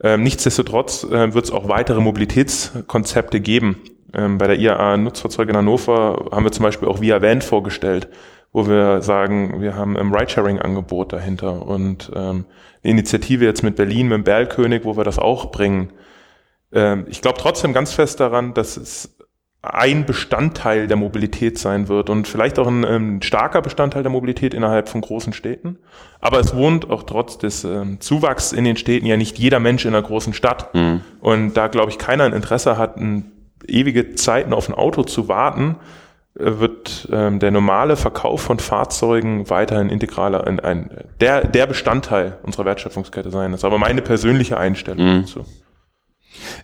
Ähm, 0.00 0.22
nichtsdestotrotz 0.22 1.02
äh, 1.02 1.34
wird 1.34 1.46
es 1.46 1.50
auch 1.50 1.68
weitere 1.68 2.00
Mobilitätskonzepte 2.00 3.40
geben. 3.40 3.82
Ähm, 4.14 4.38
bei 4.38 4.46
der 4.46 4.58
IAA 4.60 4.98
Nutzfahrzeuge 4.98 5.50
in 5.50 5.56
Hannover 5.56 6.28
haben 6.30 6.44
wir 6.44 6.52
zum 6.52 6.62
Beispiel 6.62 6.86
auch 6.86 7.00
Via 7.00 7.20
Van 7.20 7.42
vorgestellt 7.42 8.08
wo 8.52 8.66
wir 8.66 9.02
sagen, 9.02 9.60
wir 9.60 9.76
haben 9.76 9.96
ein 9.96 10.14
Ridesharing-Angebot 10.14 11.12
dahinter 11.12 11.66
und 11.66 12.10
ähm, 12.14 12.46
eine 12.82 12.92
Initiative 12.92 13.44
jetzt 13.44 13.62
mit 13.62 13.76
Berlin, 13.76 14.08
mit 14.08 14.18
dem 14.18 14.24
Berlkönig, 14.24 14.84
wo 14.84 14.96
wir 14.96 15.04
das 15.04 15.18
auch 15.18 15.50
bringen. 15.50 15.92
Ähm, 16.72 17.06
ich 17.08 17.20
glaube 17.20 17.38
trotzdem 17.40 17.72
ganz 17.72 17.92
fest 17.92 18.20
daran, 18.20 18.54
dass 18.54 18.76
es 18.76 19.16
ein 19.62 20.06
Bestandteil 20.06 20.86
der 20.86 20.96
Mobilität 20.96 21.58
sein 21.58 21.88
wird 21.88 22.08
und 22.08 22.28
vielleicht 22.28 22.58
auch 22.58 22.68
ein, 22.68 22.84
ein, 22.84 23.22
starker 23.22 23.62
Bestandteil 23.62 24.04
der 24.04 24.12
Mobilität 24.12 24.54
innerhalb 24.54 24.88
von 24.88 25.00
großen 25.00 25.32
Städten. 25.32 25.78
Aber 26.20 26.38
es 26.38 26.54
wohnt 26.54 26.88
auch 26.88 27.02
trotz 27.02 27.38
des 27.38 27.64
ähm, 27.64 28.00
Zuwachs 28.00 28.52
in 28.52 28.64
den 28.64 28.76
Städten 28.76 29.06
ja 29.06 29.16
nicht 29.16 29.38
jeder 29.38 29.58
Mensch 29.58 29.84
in 29.84 29.94
einer 29.94 30.06
großen 30.06 30.34
Stadt. 30.34 30.72
Mhm. 30.72 31.00
Und 31.20 31.54
da, 31.54 31.66
glaube 31.66 31.90
ich, 31.90 31.98
keiner 31.98 32.24
ein 32.24 32.32
Interesse 32.32 32.78
hat, 32.78 32.96
ein, 32.96 33.32
ewige 33.66 34.14
Zeiten 34.14 34.52
auf 34.52 34.68
ein 34.68 34.74
Auto 34.74 35.02
zu 35.02 35.28
warten, 35.28 35.76
wird 36.38 37.08
ähm, 37.10 37.38
der 37.38 37.50
normale 37.50 37.96
Verkauf 37.96 38.42
von 38.42 38.58
Fahrzeugen 38.58 39.48
weiterhin 39.48 39.88
integraler 39.88 40.46
ein, 40.46 40.60
ein, 40.60 40.90
der, 41.20 41.46
der 41.46 41.66
Bestandteil 41.66 42.38
unserer 42.42 42.66
Wertschöpfungskette 42.66 43.30
sein. 43.30 43.52
Das 43.52 43.60
ist 43.60 43.64
aber 43.64 43.78
meine 43.78 44.02
persönliche 44.02 44.58
Einstellung 44.58 45.04
mhm. 45.04 45.20
dazu. 45.22 45.44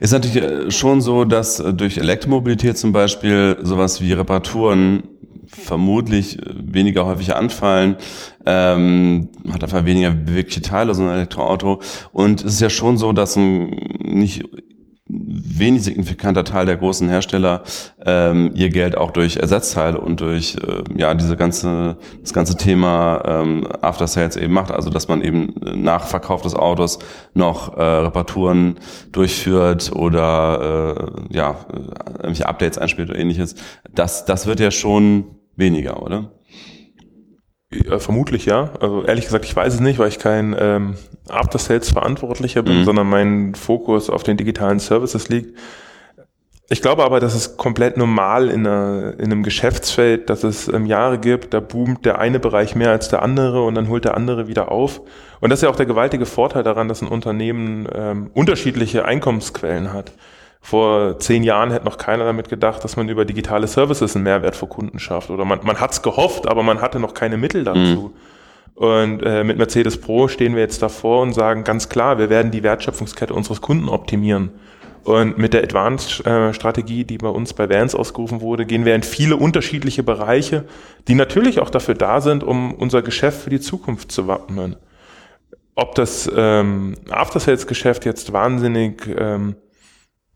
Ist 0.01 0.13
natürlich 0.13 0.43
äh, 0.43 0.71
schon 0.71 1.01
so, 1.01 1.25
dass 1.25 1.61
äh, 1.61 1.73
durch 1.73 1.99
Elektromobilität 1.99 2.77
zum 2.77 2.93
Beispiel 2.93 3.57
sowas 3.63 4.01
wie 4.03 4.13
Reparaturen 4.13 5.05
vermutlich 5.47 6.39
weniger 6.47 7.05
häufig 7.05 7.35
anfallen, 7.35 7.97
ähm, 8.47 9.29
hat 9.51 9.63
einfach 9.63 9.85
weniger 9.85 10.11
bewegliche 10.11 10.63
Teile, 10.63 10.95
so 10.95 11.03
ein 11.03 11.11
Elektroauto. 11.11 11.81
Und 12.13 12.45
es 12.45 12.55
ist 12.55 12.61
ja 12.61 12.71
schon 12.71 12.97
so, 12.97 13.13
dass 13.13 13.37
ein 13.37 13.71
nicht 14.01 14.45
wenig 15.13 15.83
signifikanter 15.83 16.45
Teil 16.45 16.65
der 16.65 16.77
großen 16.77 17.09
Hersteller 17.09 17.63
ähm, 18.05 18.53
ihr 18.55 18.71
Geld 18.71 18.97
auch 18.97 19.11
durch 19.11 19.37
Ersatzteile 19.37 20.01
und 20.01 20.21
durch 20.21 20.57
äh, 20.57 20.83
ja 20.99 21.15
diese 21.15 21.37
ganze 21.37 21.97
das 22.21 22.33
ganze 22.33 22.57
Thema 22.57 23.23
ähm, 23.27 23.69
After 23.83 24.07
Sales 24.07 24.37
eben 24.37 24.55
macht, 24.55 24.71
also 24.71 24.89
dass 24.89 25.09
man 25.09 25.23
eben 25.23 25.55
nach 25.75 26.07
Verkauf 26.07 26.43
des 26.43 26.55
Autos 26.55 26.99
noch 27.35 27.77
äh, 27.77 27.83
Reparaturen 27.83 28.79
durchführt 29.13 29.93
oder 29.95 30.97
äh, 31.31 31.35
ja 31.37 31.57
irgendwelche 32.09 32.49
Updates 32.49 32.79
einspielt 32.79 33.11
oder 33.11 33.19
ähnliches. 33.19 33.55
Das 33.95 34.25
das 34.25 34.47
wird 34.47 34.61
ja 34.61 34.71
schon 34.71 35.25
weniger, 35.57 36.03
oder? 36.03 36.33
Ja, 37.75 37.99
vermutlich 37.99 38.47
ja. 38.47 38.71
Also 38.81 39.05
ehrlich 39.05 39.25
gesagt, 39.25 39.45
ich 39.45 39.57
weiß 39.57 39.75
es 39.75 39.81
nicht, 39.81 39.99
weil 39.99 40.09
ich 40.09 40.19
kein 40.19 40.55
ähm, 40.59 40.95
After-Sales-Verantwortlicher 41.29 42.63
bin, 42.63 42.81
mhm. 42.81 42.85
sondern 42.85 43.09
mein 43.09 43.55
Fokus 43.55 44.11
auf 44.11 44.23
den 44.23 44.37
digitalen 44.37 44.79
Services 44.79 45.29
liegt. 45.29 45.59
Ich 46.69 46.81
glaube 46.81 47.05
aber, 47.05 47.21
dass 47.21 47.35
es 47.35 47.59
komplett 47.59 47.99
normal 47.99 48.49
in, 48.49 48.67
einer, 48.67 49.15
in 49.19 49.27
einem 49.27 49.43
Geschäftsfeld, 49.43 50.31
dass 50.31 50.43
es 50.43 50.69
ähm, 50.69 50.87
Jahre 50.87 51.19
gibt, 51.19 51.53
da 51.53 51.61
boomt 51.61 52.07
der 52.07 52.19
eine 52.19 52.41
Bereich 52.41 52.75
mehr 52.75 52.91
als 52.91 53.09
der 53.11 53.23
andere 53.23 53.63
und 53.63 53.75
dann 53.75 53.89
holt 53.89 54.07
der 54.07 54.17
andere 54.17 54.49
wieder 54.49 54.73
auf. 54.73 55.03
Und 55.41 55.51
das 55.51 55.59
ist 55.59 55.65
ja 55.65 55.69
auch 55.69 55.77
der 55.77 55.87
gewaltige 55.87 56.25
Vorteil 56.25 56.63
daran, 56.63 56.89
dass 56.89 57.03
ein 57.03 57.09
Unternehmen 57.09 57.87
ähm, 57.95 58.31
unterschiedliche 58.33 59.05
Einkommensquellen 59.05 59.93
hat. 59.93 60.13
Vor 60.65 61.19
zehn 61.19 61.43
Jahren 61.43 61.73
hätte 61.73 61.85
noch 61.85 61.99
keiner 61.99 62.25
damit 62.25 62.49
gedacht, 62.49 62.85
dass 62.85 62.97
man 62.97 63.09
über 63.09 63.25
digitale 63.25 63.67
Services 63.67 64.15
einen 64.15 64.23
Mehrwert 64.23 64.55
für 64.55 64.69
Kunden 64.69 65.01
schafft. 65.01 65.29
Oder 65.29 65.45
man, 65.45 65.59
man 65.65 65.81
hat 65.81 65.91
es 65.91 66.03
gehofft, 66.03 66.47
aber 66.47 66.63
man 66.63 66.81
hatte 66.81 67.01
noch 67.01 67.15
keine 67.15 67.37
Mittel 67.37 67.65
dazu. 67.65 67.81
Mhm. 67.81 68.11
Und 68.75 69.23
äh, 69.23 69.43
mit 69.43 69.59
Mercedes 69.59 70.01
Pro 70.01 70.29
stehen 70.29 70.55
wir 70.55 70.63
jetzt 70.63 70.81
davor 70.81 71.23
und 71.23 71.35
sagen 71.35 71.65
ganz 71.65 71.89
klar, 71.89 72.19
wir 72.19 72.31
werden 72.31 72.53
die 72.53 72.63
Wertschöpfungskette 72.63 73.35
unseres 73.35 73.61
Kunden 73.61 73.89
optimieren. 73.89 74.51
Und 75.03 75.37
mit 75.37 75.53
der 75.53 75.65
Advanced-Strategie, 75.65 77.05
die 77.05 77.19
bei 77.19 77.29
uns 77.29 77.55
bei 77.55 77.69
Vans 77.69 77.97
ausgerufen 77.97 78.41
wurde, 78.41 78.65
gehen 78.65 78.85
wir 78.85 78.95
in 78.95 79.03
viele 79.03 79.37
unterschiedliche 79.37 80.05
Bereiche, 80.05 80.65
die 81.09 81.17
natürlich 81.17 81.61
auch 81.61 81.71
dafür 81.71 81.97
da 81.97 82.21
sind, 82.21 82.45
um 82.45 82.73
unser 82.73 83.03
Geschäft 83.03 83.43
für 83.43 83.51
die 83.51 83.61
Zukunft 83.61 84.13
zu 84.13 84.29
wappnen. 84.29 84.77
Ob 85.75 85.97
das 85.97 86.31
ähm, 86.35 86.95
After-Sales-Geschäft 87.11 88.05
jetzt 88.05 88.33
wahnsinnig 88.33 89.03
ähm, 89.19 89.57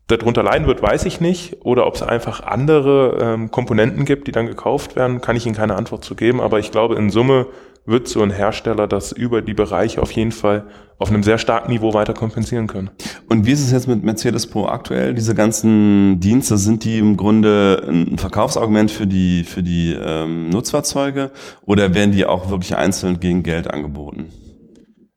darunter 0.07 0.43
leiden 0.43 0.67
wird, 0.67 0.81
weiß 0.81 1.05
ich 1.05 1.21
nicht. 1.21 1.57
Oder 1.63 1.85
ob 1.85 1.95
es 1.95 2.01
einfach 2.01 2.41
andere 2.41 3.17
ähm, 3.21 3.51
Komponenten 3.51 4.05
gibt, 4.05 4.27
die 4.27 4.31
dann 4.31 4.47
gekauft 4.47 4.95
werden, 4.95 5.21
kann 5.21 5.35
ich 5.35 5.45
Ihnen 5.45 5.55
keine 5.55 5.75
Antwort 5.75 6.03
zu 6.03 6.15
geben. 6.15 6.41
Aber 6.41 6.59
ich 6.59 6.71
glaube, 6.71 6.95
in 6.95 7.09
Summe 7.09 7.47
wird 7.85 8.07
so 8.07 8.21
ein 8.21 8.31
Hersteller 8.31 8.85
das 8.87 9.13
über 9.13 9.41
die 9.41 9.53
Bereiche 9.53 10.01
auf 10.01 10.11
jeden 10.11 10.33
Fall 10.33 10.65
auf 10.99 11.09
einem 11.09 11.23
sehr 11.23 11.37
starken 11.37 11.71
Niveau 11.71 11.93
weiter 11.93 12.13
kompensieren 12.13 12.67
können. 12.67 12.89
Und 13.29 13.45
wie 13.45 13.51
ist 13.51 13.63
es 13.63 13.71
jetzt 13.71 13.87
mit 13.87 14.03
Mercedes 14.03 14.47
Pro 14.47 14.65
aktuell? 14.65 15.13
Diese 15.13 15.35
ganzen 15.35 16.19
Dienste, 16.19 16.57
sind 16.57 16.83
die 16.83 16.97
im 16.97 17.15
Grunde 17.15 17.83
ein 17.87 18.17
Verkaufsargument 18.17 18.91
für 18.91 19.07
die, 19.07 19.43
für 19.43 19.63
die 19.63 19.93
ähm, 19.93 20.49
Nutzfahrzeuge 20.49 21.31
oder 21.65 21.93
werden 21.93 22.11
die 22.11 22.25
auch 22.25 22.49
wirklich 22.49 22.75
einzeln 22.75 23.19
gegen 23.19 23.43
Geld 23.43 23.71
angeboten? 23.71 24.31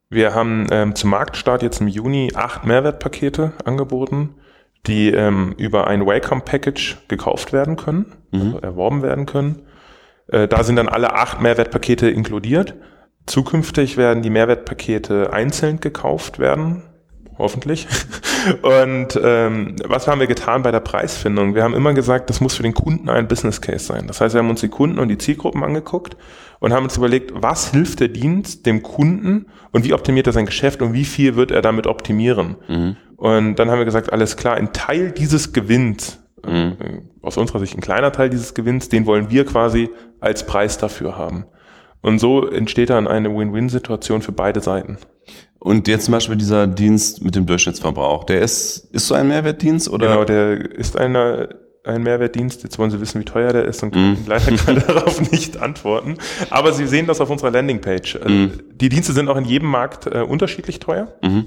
Wir 0.09 0.35
haben 0.35 0.66
ähm, 0.70 0.94
zum 0.94 1.11
Marktstart 1.11 1.62
jetzt 1.62 1.81
im 1.81 1.88
Juni 1.88 2.33
acht 2.35 2.66
Mehrwertpakete 2.66 3.53
angeboten 3.64 4.35
die 4.86 5.10
ähm, 5.10 5.54
über 5.58 5.86
ein 5.86 6.06
Wacom-Package 6.06 6.98
gekauft 7.08 7.52
werden 7.52 7.76
können, 7.76 8.06
mhm. 8.30 8.40
also 8.40 8.58
erworben 8.60 9.02
werden 9.02 9.26
können. 9.26 9.62
Äh, 10.28 10.48
da 10.48 10.64
sind 10.64 10.76
dann 10.76 10.88
alle 10.88 11.14
acht 11.14 11.40
Mehrwertpakete 11.40 12.08
inkludiert. 12.08 12.74
Zukünftig 13.26 13.96
werden 13.96 14.22
die 14.22 14.30
Mehrwertpakete 14.30 15.32
einzeln 15.32 15.80
gekauft 15.80 16.38
werden, 16.38 16.82
hoffentlich. 17.38 17.86
Und 18.62 19.20
ähm, 19.22 19.76
was 19.84 20.08
haben 20.08 20.20
wir 20.20 20.26
getan 20.26 20.62
bei 20.62 20.70
der 20.70 20.80
Preisfindung? 20.80 21.54
Wir 21.54 21.62
haben 21.62 21.74
immer 21.74 21.92
gesagt, 21.92 22.30
das 22.30 22.40
muss 22.40 22.54
für 22.54 22.62
den 22.62 22.72
Kunden 22.72 23.10
ein 23.10 23.28
Business 23.28 23.60
Case 23.60 23.84
sein. 23.84 24.06
Das 24.06 24.20
heißt, 24.20 24.34
wir 24.34 24.40
haben 24.40 24.48
uns 24.48 24.60
die 24.60 24.68
Kunden 24.68 24.98
und 24.98 25.08
die 25.08 25.18
Zielgruppen 25.18 25.62
angeguckt 25.62 26.16
und 26.58 26.72
haben 26.72 26.84
uns 26.84 26.96
überlegt, 26.96 27.32
was 27.34 27.70
hilft 27.70 28.00
der 28.00 28.08
Dienst 28.08 28.64
dem 28.64 28.82
Kunden 28.82 29.46
und 29.72 29.84
wie 29.84 29.92
optimiert 29.92 30.26
er 30.26 30.32
sein 30.32 30.46
Geschäft 30.46 30.80
und 30.80 30.94
wie 30.94 31.04
viel 31.04 31.36
wird 31.36 31.50
er 31.50 31.60
damit 31.60 31.86
optimieren. 31.86 32.56
Mhm. 32.68 32.96
Und 33.20 33.56
dann 33.56 33.70
haben 33.70 33.76
wir 33.76 33.85
gesagt, 33.85 34.14
alles 34.14 34.38
klar, 34.38 34.54
ein 34.54 34.72
Teil 34.72 35.12
dieses 35.12 35.52
Gewinns, 35.52 36.18
mhm. 36.42 36.76
Äh, 36.80 37.02
aus 37.20 37.37
unserer 37.37 37.59
Sicht 37.59 37.76
ein 37.76 37.83
kleiner 37.83 38.12
Teil 38.12 38.30
dieses 38.30 38.54
Gewinns, 38.54 38.88
den 38.88 39.04
wollen 39.04 39.28
wir 39.28 39.44
quasi 39.44 39.90
als 40.20 40.46
Preis 40.46 40.78
dafür 40.78 41.18
haben. 41.18 41.44
Und 42.00 42.18
so 42.18 42.48
entsteht 42.48 42.88
dann 42.88 43.06
eine 43.06 43.28
Win-Win-Situation 43.28 44.22
für 44.22 44.33
beide 44.33 44.62
Seiten. 44.62 44.96
Und 45.59 45.87
jetzt 45.87 46.06
zum 46.06 46.12
Beispiel 46.12 46.37
dieser 46.37 46.66
Dienst 46.66 47.22
mit 47.22 47.37
dem 47.37 47.44
Durchschnittsverbrauch, 47.44 48.24
der 48.24 48.40
ist, 48.40 48.88
ist 48.90 49.06
so 49.06 49.14
ein 49.14 49.28
Mehrwertdienst 49.28 49.90
oder? 49.90 50.09
Genau, 50.09 50.24
der 50.24 50.70
ist 50.70 50.98
einer, 50.98 51.50
ein 51.85 52.02
Mehrwertdienst. 52.02 52.62
Jetzt 52.62 52.78
wollen 52.78 52.90
Sie 52.90 53.02
wissen, 53.02 53.20
wie 53.20 53.26
teuer 53.26 53.52
der 53.52 53.66
ist 53.66 53.83
und 53.83 53.90
können 53.90 54.14
mm. 54.14 54.26
leider 54.26 54.56
kann 54.56 54.83
darauf 54.87 55.30
nicht 55.30 55.59
antworten. 55.59 56.16
Aber 56.48 56.72
Sie 56.72 56.87
sehen 56.87 57.06
das 57.06 57.20
auf 57.20 57.28
unserer 57.28 57.50
Landingpage. 57.50 58.18
Mm. 58.26 58.46
Die 58.72 58.88
Dienste 58.88 59.12
sind 59.12 59.28
auch 59.28 59.37
in 59.37 59.44
jedem 59.44 59.68
Markt 59.68 60.06
äh, 60.06 60.22
unterschiedlich 60.22 60.78
teuer. 60.78 61.12
Mm. 61.20 61.40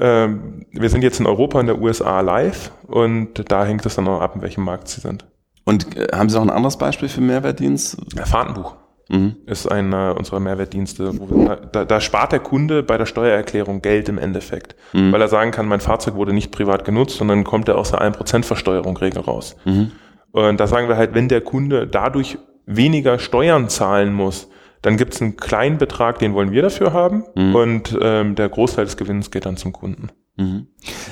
Ähm, 0.00 0.66
wir 0.72 0.88
sind 0.88 1.02
jetzt 1.02 1.20
in 1.20 1.26
Europa, 1.26 1.60
in 1.60 1.66
der 1.66 1.80
USA 1.80 2.20
live 2.20 2.72
und 2.86 3.50
da 3.50 3.64
hängt 3.66 3.84
es 3.84 3.96
dann 3.96 4.08
auch 4.08 4.20
ab, 4.20 4.34
in 4.34 4.42
welchem 4.42 4.64
Markt 4.64 4.88
Sie 4.88 5.00
sind. 5.00 5.26
Und 5.64 5.96
äh, 5.96 6.08
haben 6.14 6.28
Sie 6.30 6.36
noch 6.36 6.44
ein 6.44 6.50
anderes 6.50 6.78
Beispiel 6.78 7.08
für 7.08 7.20
Mehrwertdienst? 7.20 7.98
Fahrtenbuch 8.24 8.76
mhm. 9.10 9.36
ist 9.46 9.70
einer 9.70 10.16
unserer 10.16 10.40
Mehrwertdienste. 10.40 11.12
Wir, 11.12 11.56
da, 11.70 11.84
da, 11.84 12.00
spart 12.00 12.32
der 12.32 12.40
Kunde 12.40 12.82
bei 12.82 12.96
der 12.96 13.06
Steuererklärung 13.06 13.82
Geld 13.82 14.08
im 14.08 14.16
Endeffekt, 14.16 14.74
mhm. 14.94 15.12
weil 15.12 15.20
er 15.20 15.28
sagen 15.28 15.50
kann, 15.50 15.68
mein 15.68 15.80
Fahrzeug 15.80 16.14
wurde 16.14 16.32
nicht 16.32 16.50
privat 16.50 16.84
genutzt, 16.84 17.18
sondern 17.18 17.44
kommt 17.44 17.68
er 17.68 17.76
aus 17.76 17.90
der 17.90 18.00
1% 18.00 18.44
Versteuerung-Regel 18.44 19.22
raus. 19.22 19.56
Mhm. 19.66 19.92
Und 20.32 20.60
da 20.60 20.66
sagen 20.66 20.88
wir 20.88 20.96
halt, 20.96 21.14
wenn 21.14 21.28
der 21.28 21.40
Kunde 21.42 21.86
dadurch 21.86 22.38
weniger 22.64 23.18
Steuern 23.18 23.68
zahlen 23.68 24.14
muss, 24.14 24.48
dann 24.82 24.96
gibt 24.96 25.14
es 25.14 25.22
einen 25.22 25.36
kleinen 25.36 25.78
Betrag, 25.78 26.18
den 26.18 26.34
wollen 26.34 26.52
wir 26.52 26.62
dafür 26.62 26.92
haben 26.92 27.24
mhm. 27.34 27.54
und 27.54 27.98
ähm, 28.00 28.34
der 28.34 28.48
Großteil 28.48 28.84
des 28.84 28.96
Gewinns 28.96 29.30
geht 29.30 29.46
dann 29.46 29.56
zum 29.56 29.72
Kunden. 29.72 30.10
Mhm. 30.36 30.68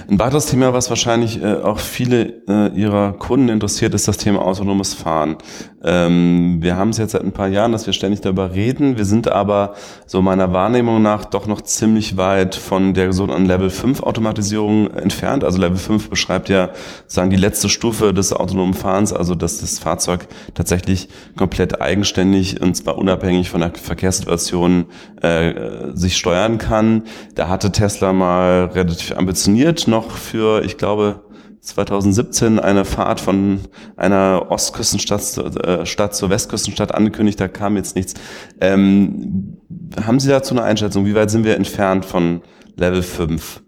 Ein 0.08 0.18
weiteres 0.18 0.46
Thema, 0.46 0.72
was 0.72 0.88
wahrscheinlich 0.88 1.42
äh, 1.42 1.56
auch 1.56 1.78
viele 1.78 2.42
äh, 2.48 2.68
Ihrer 2.74 3.12
Kunden 3.12 3.48
interessiert, 3.50 3.94
ist 3.94 4.08
das 4.08 4.16
Thema 4.16 4.42
autonomes 4.42 4.94
Fahren. 4.94 5.36
Ähm, 5.84 6.58
wir 6.60 6.76
haben 6.76 6.90
es 6.90 6.98
jetzt 6.98 7.12
seit 7.12 7.22
ein 7.22 7.32
paar 7.32 7.48
Jahren, 7.48 7.72
dass 7.72 7.86
wir 7.86 7.92
ständig 7.92 8.20
darüber 8.20 8.52
reden. 8.52 8.98
Wir 8.98 9.04
sind 9.04 9.28
aber 9.28 9.74
so 10.06 10.20
meiner 10.22 10.52
Wahrnehmung 10.52 11.00
nach 11.02 11.24
doch 11.24 11.46
noch 11.46 11.60
ziemlich 11.60 12.16
weit 12.16 12.56
von 12.56 12.94
der 12.94 13.12
sogenannten 13.12 13.46
Level 13.46 13.70
5 13.70 14.02
Automatisierung 14.02 14.90
entfernt. 14.90 15.44
Also 15.44 15.58
Level 15.58 15.76
5 15.76 16.10
beschreibt 16.10 16.48
ja 16.48 16.70
sagen 17.06 17.30
die 17.30 17.36
letzte 17.36 17.68
Stufe 17.68 18.12
des 18.12 18.32
autonomen 18.32 18.74
Fahrens, 18.74 19.12
also 19.12 19.34
dass 19.34 19.60
das 19.60 19.78
Fahrzeug 19.78 20.26
tatsächlich 20.54 21.08
komplett 21.36 21.80
eigenständig 21.80 22.60
und 22.60 22.74
zwar 22.74 22.98
unabhängig 22.98 23.50
von 23.50 23.60
der 23.60 23.72
Verkehrssituation 23.74 24.86
äh, 25.22 25.54
sich 25.94 26.16
steuern 26.16 26.58
kann. 26.58 27.04
Da 27.36 27.48
hatte 27.48 27.70
Tesla 27.70 28.12
mal 28.12 28.70
relativ 28.74 29.16
ambitioniert 29.16 29.86
noch 29.86 30.10
für, 30.10 30.64
ich 30.64 30.76
glaube, 30.76 31.20
2017 31.60 32.58
eine 32.58 32.84
Fahrt 32.84 33.20
von 33.20 33.60
einer 33.96 34.46
Ostküstenstadt 34.50 35.38
äh, 35.38 35.86
Stadt 35.86 36.14
zur 36.14 36.30
Westküstenstadt 36.30 36.94
angekündigt, 36.94 37.40
da 37.40 37.48
kam 37.48 37.76
jetzt 37.76 37.96
nichts. 37.96 38.14
Ähm, 38.60 39.58
haben 40.04 40.20
Sie 40.20 40.28
dazu 40.28 40.54
eine 40.54 40.62
Einschätzung? 40.62 41.04
Wie 41.04 41.14
weit 41.14 41.30
sind 41.30 41.44
wir 41.44 41.56
entfernt 41.56 42.04
von 42.04 42.42
Level 42.76 43.02
5? 43.02 43.62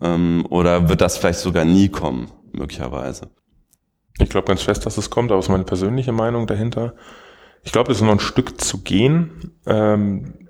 Ähm, 0.00 0.46
oder 0.50 0.88
wird 0.88 1.00
das 1.00 1.16
vielleicht 1.16 1.40
sogar 1.40 1.64
nie 1.64 1.88
kommen, 1.88 2.30
möglicherweise? 2.52 3.30
Ich 4.18 4.28
glaube 4.28 4.46
ganz 4.46 4.62
fest, 4.62 4.84
dass 4.86 4.98
es 4.98 5.10
kommt, 5.10 5.30
aber 5.30 5.40
es 5.40 5.46
ist 5.46 5.50
meine 5.50 5.64
persönliche 5.64 6.12
Meinung 6.12 6.46
dahinter. 6.46 6.94
Ich 7.64 7.72
glaube, 7.72 7.92
es 7.92 7.98
ist 7.98 8.04
noch 8.04 8.12
ein 8.12 8.20
Stück 8.20 8.60
zu 8.60 8.82
gehen. 8.82 9.52
Ähm, 9.66 10.41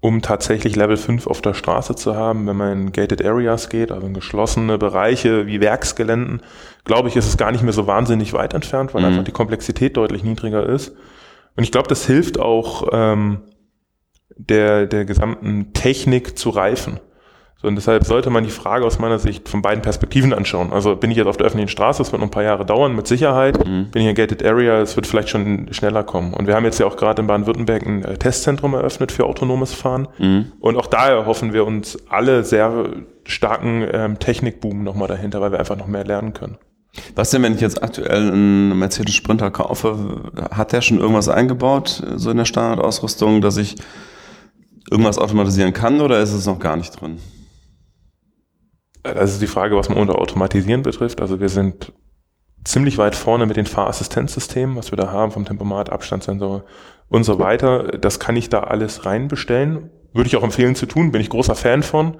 um 0.00 0.22
tatsächlich 0.22 0.76
Level 0.76 0.96
5 0.96 1.26
auf 1.26 1.42
der 1.42 1.54
Straße 1.54 1.96
zu 1.96 2.14
haben, 2.14 2.46
wenn 2.46 2.56
man 2.56 2.72
in 2.72 2.92
Gated 2.92 3.24
Areas 3.24 3.68
geht, 3.68 3.90
also 3.90 4.06
in 4.06 4.14
geschlossene 4.14 4.78
Bereiche 4.78 5.46
wie 5.46 5.60
Werksgeländen, 5.60 6.42
glaube 6.84 7.08
ich, 7.08 7.16
ist 7.16 7.26
es 7.26 7.36
gar 7.36 7.50
nicht 7.50 7.64
mehr 7.64 7.72
so 7.72 7.86
wahnsinnig 7.86 8.32
weit 8.32 8.54
entfernt, 8.54 8.94
weil 8.94 9.02
mhm. 9.02 9.08
einfach 9.08 9.24
die 9.24 9.32
Komplexität 9.32 9.96
deutlich 9.96 10.22
niedriger 10.22 10.66
ist. 10.66 10.94
Und 11.56 11.64
ich 11.64 11.72
glaube, 11.72 11.88
das 11.88 12.06
hilft 12.06 12.38
auch 12.38 12.88
ähm, 12.92 13.40
der, 14.36 14.86
der 14.86 15.04
gesamten 15.04 15.72
Technik 15.72 16.38
zu 16.38 16.50
reifen. 16.50 17.00
So, 17.60 17.66
und 17.66 17.74
deshalb 17.74 18.04
sollte 18.04 18.30
man 18.30 18.44
die 18.44 18.50
Frage 18.50 18.86
aus 18.86 19.00
meiner 19.00 19.18
Sicht 19.18 19.48
von 19.48 19.62
beiden 19.62 19.82
Perspektiven 19.82 20.32
anschauen. 20.32 20.72
Also 20.72 20.94
bin 20.94 21.10
ich 21.10 21.16
jetzt 21.16 21.26
auf 21.26 21.36
der 21.36 21.46
öffentlichen 21.46 21.68
Straße, 21.68 21.98
das 21.98 22.12
wird 22.12 22.20
noch 22.20 22.28
ein 22.28 22.30
paar 22.30 22.44
Jahre 22.44 22.64
dauern, 22.64 22.94
mit 22.94 23.08
Sicherheit. 23.08 23.66
Mhm. 23.66 23.90
Bin 23.90 24.02
ich 24.02 24.08
in 24.08 24.14
Gated 24.14 24.44
Area, 24.44 24.80
es 24.80 24.94
wird 24.94 25.08
vielleicht 25.08 25.28
schon 25.28 25.66
schneller 25.72 26.04
kommen. 26.04 26.34
Und 26.34 26.46
wir 26.46 26.54
haben 26.54 26.64
jetzt 26.64 26.78
ja 26.78 26.86
auch 26.86 26.96
gerade 26.96 27.20
in 27.20 27.26
Baden-Württemberg 27.26 27.84
ein 27.84 28.04
äh, 28.04 28.16
Testzentrum 28.16 28.74
eröffnet 28.74 29.10
für 29.10 29.24
autonomes 29.26 29.74
Fahren. 29.74 30.06
Mhm. 30.18 30.52
Und 30.60 30.76
auch 30.76 30.86
daher 30.86 31.26
hoffen 31.26 31.52
wir 31.52 31.66
uns 31.66 31.98
alle 32.08 32.44
sehr 32.44 32.90
starken 33.24 33.84
ähm, 33.92 34.18
Technikboom 34.20 34.84
nochmal 34.84 35.08
dahinter, 35.08 35.40
weil 35.40 35.50
wir 35.50 35.58
einfach 35.58 35.76
noch 35.76 35.88
mehr 35.88 36.04
lernen 36.04 36.34
können. 36.34 36.58
Was 37.16 37.30
denn, 37.30 37.42
wenn 37.42 37.54
ich 37.56 37.60
jetzt 37.60 37.82
aktuell 37.82 38.30
einen 38.30 38.78
Mercedes 38.78 39.16
Sprinter 39.16 39.50
kaufe, 39.50 40.30
hat 40.52 40.72
der 40.72 40.80
schon 40.80 41.00
irgendwas 41.00 41.28
eingebaut, 41.28 42.04
so 42.14 42.30
in 42.30 42.36
der 42.36 42.44
Standardausrüstung, 42.44 43.40
dass 43.40 43.56
ich 43.56 43.74
irgendwas 44.90 45.18
automatisieren 45.18 45.72
kann 45.72 46.00
oder 46.00 46.20
ist 46.20 46.32
es 46.32 46.46
noch 46.46 46.60
gar 46.60 46.76
nicht 46.76 47.00
drin? 47.00 47.18
Das 49.02 49.32
ist 49.32 49.42
die 49.42 49.46
Frage, 49.46 49.76
was 49.76 49.88
man 49.88 49.98
unter 49.98 50.18
Automatisieren 50.18 50.82
betrifft. 50.82 51.20
Also 51.20 51.40
wir 51.40 51.48
sind 51.48 51.92
ziemlich 52.64 52.98
weit 52.98 53.14
vorne 53.14 53.46
mit 53.46 53.56
den 53.56 53.66
Fahrassistenzsystemen, 53.66 54.76
was 54.76 54.92
wir 54.92 54.96
da 54.96 55.10
haben, 55.10 55.32
vom 55.32 55.44
Tempomat, 55.44 55.90
Abstandssensor 55.90 56.64
und 57.08 57.24
so 57.24 57.38
weiter. 57.38 57.84
Das 57.98 58.18
kann 58.20 58.36
ich 58.36 58.48
da 58.48 58.60
alles 58.60 59.06
reinbestellen. 59.06 59.90
Würde 60.12 60.28
ich 60.28 60.36
auch 60.36 60.42
empfehlen 60.42 60.74
zu 60.74 60.86
tun, 60.86 61.12
bin 61.12 61.20
ich 61.20 61.30
großer 61.30 61.54
Fan 61.54 61.82
von. 61.82 62.16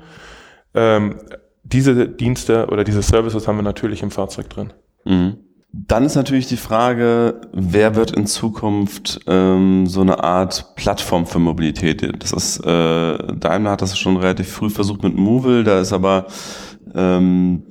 Ähm, 0.74 1.16
diese 1.64 2.08
Dienste 2.08 2.68
oder 2.68 2.84
diese 2.84 3.02
Services 3.02 3.46
haben 3.46 3.56
wir 3.56 3.62
natürlich 3.62 4.02
im 4.02 4.10
Fahrzeug 4.10 4.48
drin. 4.48 4.72
Mhm. 5.04 5.38
Dann 5.70 6.04
ist 6.04 6.14
natürlich 6.14 6.46
die 6.46 6.56
Frage, 6.56 7.42
wer 7.52 7.94
wird 7.94 8.12
in 8.12 8.26
Zukunft 8.26 9.20
ähm, 9.26 9.86
so 9.86 10.00
eine 10.00 10.24
Art 10.24 10.74
Plattform 10.76 11.26
für 11.26 11.38
Mobilität? 11.38 12.10
Das 12.22 12.32
ist, 12.32 12.64
äh, 12.64 13.18
Daimler 13.34 13.72
hat 13.72 13.82
das 13.82 13.98
schon 13.98 14.16
relativ 14.16 14.50
früh 14.50 14.70
versucht 14.70 15.02
mit 15.02 15.14
Movil, 15.14 15.64
da 15.64 15.80
ist 15.80 15.92
aber 15.92 16.26
ähm, 16.98 17.62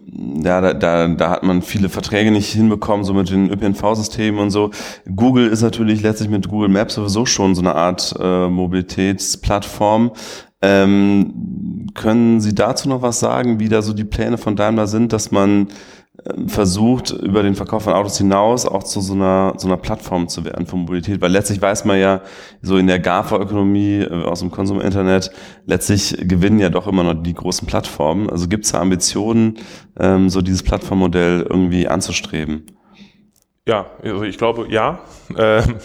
ja, 0.43 0.61
da, 0.61 0.73
da, 0.73 1.07
da 1.07 1.29
hat 1.29 1.43
man 1.43 1.61
viele 1.61 1.89
Verträge 1.89 2.31
nicht 2.31 2.51
hinbekommen, 2.51 3.03
so 3.03 3.13
mit 3.13 3.29
den 3.29 3.51
ÖPNV-Systemen 3.51 4.39
und 4.39 4.51
so. 4.51 4.71
Google 5.15 5.47
ist 5.47 5.61
natürlich 5.61 6.01
letztlich 6.01 6.29
mit 6.29 6.47
Google 6.47 6.69
Maps 6.69 6.95
sowieso 6.95 7.25
schon 7.25 7.53
so 7.53 7.61
eine 7.61 7.75
Art 7.75 8.15
äh, 8.19 8.47
Mobilitätsplattform. 8.47 10.11
Ähm, 10.61 11.87
können 11.93 12.39
Sie 12.39 12.55
dazu 12.55 12.89
noch 12.89 13.01
was 13.01 13.19
sagen, 13.19 13.59
wie 13.59 13.69
da 13.69 13.81
so 13.81 13.93
die 13.93 14.05
Pläne 14.05 14.37
von 14.37 14.55
Daimler 14.55 14.87
sind, 14.87 15.13
dass 15.13 15.31
man 15.31 15.67
versucht, 16.47 17.11
über 17.11 17.43
den 17.43 17.55
Verkauf 17.55 17.83
von 17.83 17.93
Autos 17.93 18.17
hinaus 18.17 18.65
auch 18.65 18.83
zu 18.83 19.01
so 19.01 19.13
einer, 19.13 19.53
so 19.57 19.67
einer 19.67 19.77
Plattform 19.77 20.27
zu 20.27 20.45
werden 20.45 20.65
für 20.65 20.75
Mobilität. 20.75 21.21
Weil 21.21 21.31
letztlich 21.31 21.61
weiß 21.61 21.85
man 21.85 21.99
ja, 21.99 22.21
so 22.61 22.77
in 22.77 22.87
der 22.87 22.99
GAFA-Ökonomie 22.99 24.01
äh, 24.01 24.23
aus 24.23 24.39
dem 24.39 24.51
Konsum-Internet, 24.51 25.31
letztlich 25.65 26.17
gewinnen 26.21 26.59
ja 26.59 26.69
doch 26.69 26.87
immer 26.87 27.03
noch 27.03 27.21
die 27.21 27.33
großen 27.33 27.67
Plattformen. 27.67 28.29
Also 28.29 28.47
gibt 28.47 28.65
es 28.65 28.71
da 28.71 28.79
Ambitionen, 28.79 29.57
ähm, 29.99 30.29
so 30.29 30.41
dieses 30.41 30.63
Plattformmodell 30.63 31.45
irgendwie 31.49 31.87
anzustreben? 31.87 32.65
Ja, 33.67 33.87
also 34.03 34.23
ich 34.23 34.37
glaube, 34.37 34.67
ja. 34.69 34.99
Ähm 35.37 35.75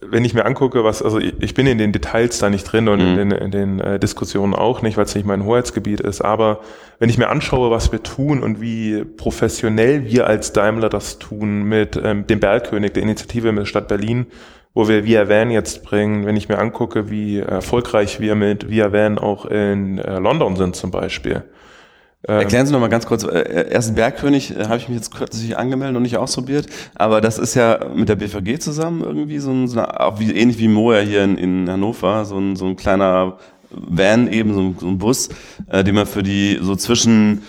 wenn 0.00 0.24
ich 0.24 0.34
mir 0.34 0.44
angucke, 0.44 0.84
was, 0.84 1.02
also 1.02 1.18
ich 1.18 1.54
bin 1.54 1.66
in 1.66 1.78
den 1.78 1.92
Details 1.92 2.38
da 2.38 2.50
nicht 2.50 2.64
drin 2.64 2.88
und 2.88 3.00
mhm. 3.00 3.18
in 3.18 3.30
den, 3.30 3.30
in 3.32 3.50
den 3.50 3.80
äh, 3.80 3.98
Diskussionen 3.98 4.54
auch 4.54 4.82
nicht, 4.82 4.96
weil 4.96 5.04
es 5.04 5.14
nicht 5.14 5.26
mein 5.26 5.44
Hoheitsgebiet 5.44 6.00
ist, 6.00 6.20
aber 6.20 6.60
wenn 6.98 7.08
ich 7.08 7.18
mir 7.18 7.28
anschaue, 7.28 7.70
was 7.70 7.92
wir 7.92 8.02
tun 8.02 8.42
und 8.42 8.60
wie 8.60 9.04
professionell 9.04 10.04
wir 10.06 10.26
als 10.26 10.52
Daimler 10.52 10.88
das 10.88 11.18
tun 11.18 11.64
mit 11.64 12.00
ähm, 12.02 12.26
dem 12.26 12.40
Bergkönig, 12.40 12.92
der 12.92 13.02
Initiative 13.02 13.52
mit 13.52 13.60
der 13.60 13.66
Stadt 13.66 13.88
Berlin, 13.88 14.26
wo 14.74 14.88
wir 14.88 15.04
Via 15.04 15.28
Van 15.28 15.50
jetzt 15.50 15.82
bringen, 15.82 16.26
wenn 16.26 16.36
ich 16.36 16.48
mir 16.48 16.58
angucke, 16.58 17.10
wie 17.10 17.40
erfolgreich 17.40 18.20
wir 18.20 18.34
mit 18.34 18.70
Via 18.70 18.92
Van 18.92 19.18
auch 19.18 19.44
in 19.44 19.98
äh, 19.98 20.18
London 20.18 20.56
sind 20.56 20.76
zum 20.76 20.90
Beispiel, 20.90 21.42
Erklären 22.24 22.66
Sie 22.66 22.72
noch 22.72 22.78
mal 22.78 22.88
ganz 22.88 23.06
kurz, 23.06 23.24
äh, 23.24 23.68
erst 23.70 23.96
Bergkönig 23.96 24.56
äh, 24.56 24.64
habe 24.66 24.76
ich 24.76 24.88
mich 24.88 24.96
jetzt 24.96 25.12
kürzlich 25.12 25.58
angemeldet 25.58 25.96
und 25.96 26.02
nicht 26.04 26.18
ausprobiert, 26.18 26.66
aber 26.94 27.20
das 27.20 27.36
ist 27.36 27.54
ja 27.54 27.80
mit 27.94 28.08
der 28.08 28.14
BVG 28.14 28.60
zusammen 28.60 29.02
irgendwie 29.02 29.38
so 29.38 29.50
ein, 29.50 29.66
so 29.66 29.80
eine, 29.80 30.00
auch 30.00 30.20
wie, 30.20 30.30
ähnlich 30.30 30.58
wie 30.58 30.68
Moa 30.68 31.00
hier 31.00 31.24
in, 31.24 31.36
in 31.36 31.68
Hannover, 31.68 32.24
so 32.24 32.38
ein, 32.38 32.54
so 32.54 32.66
ein 32.66 32.76
kleiner 32.76 33.38
Van 33.70 34.30
eben, 34.30 34.54
so 34.54 34.60
ein, 34.60 34.76
so 34.78 34.86
ein 34.86 34.98
Bus, 34.98 35.30
äh, 35.68 35.82
den 35.82 35.96
man 35.96 36.06
für 36.06 36.22
die 36.22 36.60
so 36.62 36.76
zwischen 36.76 37.42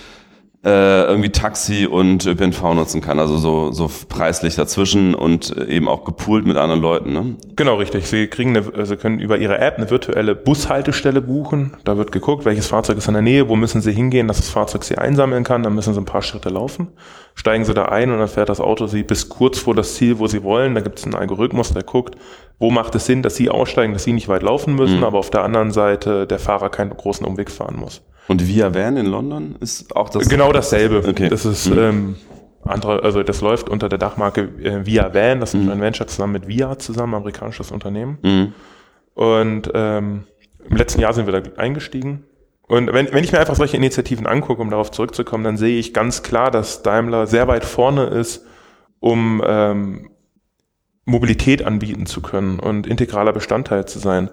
äh, 0.63 1.03
irgendwie 1.03 1.29
Taxi 1.29 1.85
und 1.85 2.25
ÖPNV 2.25 2.73
nutzen 2.73 3.01
kann. 3.01 3.19
Also 3.19 3.37
so, 3.37 3.71
so 3.71 3.89
preislich 4.07 4.55
dazwischen 4.55 5.13
und 5.13 5.55
eben 5.57 5.89
auch 5.89 6.05
gepoolt 6.05 6.45
mit 6.45 6.55
anderen 6.55 6.81
Leuten. 6.81 7.11
Ne? 7.11 7.35
Genau, 7.55 7.75
richtig. 7.75 8.07
Sie 8.07 8.27
kriegen 8.27 8.55
eine, 8.55 8.85
Sie 8.85 8.95
können 8.95 9.19
über 9.19 9.37
Ihre 9.37 9.57
App 9.59 9.77
eine 9.77 9.89
virtuelle 9.89 10.35
Bushaltestelle 10.35 11.21
buchen. 11.21 11.75
Da 11.83 11.97
wird 11.97 12.13
geguckt, 12.13 12.45
welches 12.45 12.67
Fahrzeug 12.67 12.97
ist 12.97 13.07
in 13.07 13.13
der 13.13 13.21
Nähe, 13.21 13.49
wo 13.49 13.57
müssen 13.57 13.81
Sie 13.81 13.91
hingehen, 13.91 14.29
dass 14.29 14.37
das 14.37 14.49
Fahrzeug 14.49 14.85
Sie 14.85 14.97
einsammeln 14.97 15.43
kann. 15.43 15.63
Dann 15.63 15.75
müssen 15.75 15.93
Sie 15.93 15.99
ein 15.99 16.05
paar 16.05 16.21
Schritte 16.21 16.49
laufen. 16.49 16.87
Steigen 17.35 17.65
Sie 17.65 17.73
da 17.73 17.85
ein 17.85 18.11
und 18.11 18.19
dann 18.19 18.27
fährt 18.27 18.47
das 18.47 18.61
Auto 18.61 18.87
Sie 18.87 19.03
bis 19.03 19.27
kurz 19.27 19.59
vor 19.59 19.75
das 19.75 19.95
Ziel, 19.95 20.19
wo 20.19 20.27
Sie 20.27 20.43
wollen. 20.43 20.75
Da 20.75 20.81
gibt 20.81 20.99
es 20.99 21.05
einen 21.05 21.15
Algorithmus, 21.15 21.73
der 21.73 21.83
guckt, 21.83 22.15
wo 22.63 22.71
macht 22.71 22.95
es 22.95 23.05
Sinn, 23.05 23.23
dass 23.23 23.35
Sie 23.35 23.49
aussteigen, 23.49 23.91
dass 23.91 24.05
Sie 24.05 24.13
nicht 24.13 24.29
weit 24.29 24.41
laufen 24.41 24.75
müssen, 24.75 24.99
mhm. 24.99 25.03
aber 25.03 25.19
auf 25.19 25.29
der 25.29 25.43
anderen 25.43 25.71
Seite 25.71 26.25
der 26.25 26.39
Fahrer 26.39 26.69
keinen 26.69 26.91
großen 26.91 27.27
Umweg 27.27 27.51
fahren 27.51 27.75
muss. 27.75 28.01
Und 28.29 28.47
Via 28.47 28.73
Van 28.73 28.95
in 28.95 29.05
London 29.05 29.57
ist 29.59 29.93
auch 29.97 30.07
das? 30.07 30.29
Genau 30.29 30.53
dasselbe. 30.53 31.03
Okay. 31.05 31.27
Das 31.27 31.45
ist 31.45 31.69
mhm. 31.69 31.77
ähm, 31.77 32.15
andere, 32.63 33.03
also 33.03 33.21
das 33.21 33.41
läuft 33.41 33.67
unter 33.67 33.89
der 33.89 33.99
Dachmarke 33.99 34.43
äh, 34.63 34.85
Via 34.85 35.13
Van. 35.13 35.41
Das 35.41 35.53
ist 35.53 35.61
mhm. 35.61 35.71
ein 35.71 35.81
Venture 35.81 36.07
zusammen 36.07 36.31
mit 36.31 36.47
Via 36.47 36.79
zusammen, 36.79 37.15
amerikanisches 37.15 37.69
Unternehmen. 37.69 38.19
Mhm. 38.21 38.53
Und 39.13 39.69
ähm, 39.73 40.23
im 40.63 40.77
letzten 40.77 41.01
Jahr 41.01 41.11
sind 41.11 41.25
wir 41.25 41.41
da 41.41 41.41
eingestiegen. 41.57 42.23
Und 42.69 42.93
wenn, 42.93 43.11
wenn 43.11 43.25
ich 43.25 43.33
mir 43.33 43.41
einfach 43.41 43.55
solche 43.55 43.75
Initiativen 43.75 44.25
angucke, 44.25 44.61
um 44.61 44.69
darauf 44.69 44.89
zurückzukommen, 44.89 45.43
dann 45.43 45.57
sehe 45.57 45.77
ich 45.77 45.93
ganz 45.93 46.23
klar, 46.23 46.49
dass 46.49 46.81
Daimler 46.81 47.27
sehr 47.27 47.49
weit 47.49 47.65
vorne 47.65 48.05
ist, 48.05 48.45
um 49.01 49.43
ähm, 49.45 50.11
Mobilität 51.05 51.65
anbieten 51.65 52.05
zu 52.05 52.21
können 52.21 52.59
und 52.59 52.87
integraler 52.87 53.33
Bestandteil 53.33 53.85
zu 53.85 53.99
sein. 53.99 54.29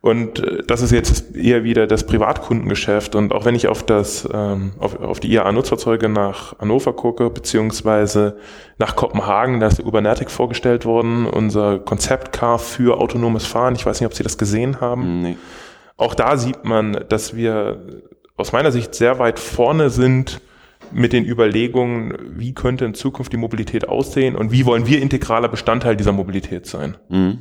Und 0.00 0.38
äh, 0.38 0.62
das 0.66 0.82
ist 0.82 0.92
jetzt 0.92 1.34
eher 1.34 1.64
wieder 1.64 1.86
das 1.86 2.06
Privatkundengeschäft. 2.06 3.14
Und 3.14 3.32
auch 3.32 3.44
wenn 3.44 3.54
ich 3.54 3.68
auf 3.68 3.82
das, 3.82 4.28
ähm, 4.32 4.72
auf, 4.78 5.00
auf 5.00 5.20
die 5.20 5.32
IAA-Nutzfahrzeuge 5.32 6.08
nach 6.08 6.58
Hannover 6.58 6.92
gucke, 6.92 7.28
beziehungsweise 7.28 8.36
nach 8.78 8.94
Kopenhagen, 8.94 9.60
da 9.60 9.66
ist 9.66 9.80
Ubernatic 9.80 10.30
vorgestellt 10.30 10.84
worden, 10.84 11.26
unser 11.26 11.78
Konzeptcar 11.80 12.58
für 12.58 12.98
autonomes 13.00 13.46
Fahren. 13.46 13.74
Ich 13.74 13.84
weiß 13.84 14.00
nicht, 14.00 14.06
ob 14.06 14.14
Sie 14.14 14.22
das 14.22 14.38
gesehen 14.38 14.80
haben. 14.80 15.22
Nee. 15.22 15.36
Auch 15.96 16.14
da 16.14 16.36
sieht 16.36 16.64
man, 16.64 17.04
dass 17.08 17.34
wir 17.34 18.02
aus 18.36 18.52
meiner 18.52 18.70
Sicht 18.70 18.94
sehr 18.94 19.18
weit 19.18 19.38
vorne 19.38 19.90
sind 19.90 20.40
mit 20.92 21.12
den 21.12 21.24
Überlegungen, 21.24 22.14
wie 22.36 22.54
könnte 22.54 22.84
in 22.84 22.94
Zukunft 22.94 23.32
die 23.32 23.36
Mobilität 23.36 23.88
aussehen 23.88 24.36
und 24.36 24.52
wie 24.52 24.66
wollen 24.66 24.86
wir 24.86 25.00
integraler 25.02 25.48
Bestandteil 25.48 25.96
dieser 25.96 26.12
Mobilität 26.12 26.66
sein. 26.66 26.96
Mhm. 27.08 27.40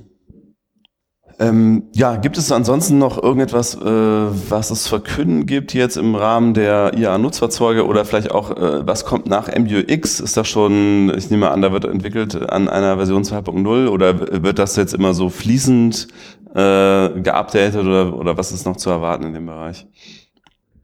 Ähm, 1.38 1.90
ja, 1.94 2.16
gibt 2.16 2.38
es 2.38 2.50
ansonsten 2.52 2.98
noch 2.98 3.22
irgendetwas, 3.22 3.76
äh, 3.76 3.82
was 3.82 4.72
es 4.72 4.88
verkünden 4.88 5.46
gibt 5.46 5.74
jetzt 5.74 5.98
im 5.98 6.16
Rahmen 6.16 6.54
der 6.54 6.94
IA-Nutzfahrzeuge 6.98 7.86
oder 7.86 8.06
vielleicht 8.06 8.32
auch, 8.32 8.52
äh, 8.52 8.88
was 8.88 9.04
kommt 9.04 9.28
nach 9.28 9.50
MUX? 9.54 10.22
Ist 10.22 10.38
das 10.38 10.48
schon, 10.48 11.14
ich 11.18 11.30
nehme 11.30 11.52
an, 11.52 11.62
da 11.62 11.74
wird 11.74 11.84
entwickelt 11.84 12.50
an 12.50 12.70
einer 12.70 12.96
Version 12.96 13.24
2.0 13.24 13.90
oder 13.90 14.44
wird 14.44 14.60
das 14.60 14.78
jetzt 14.78 14.94
immer 14.94 15.14
so 15.14 15.30
fließend 15.30 16.08
äh, 16.52 17.10
geupdatet 17.20 17.82
oder, 17.82 18.18
oder 18.18 18.38
was 18.38 18.54
ist 18.54 18.66
noch 18.66 18.78
zu 18.78 18.90
erwarten 18.90 19.26
in 19.26 19.34
dem 19.34 19.46
Bereich? 19.46 19.88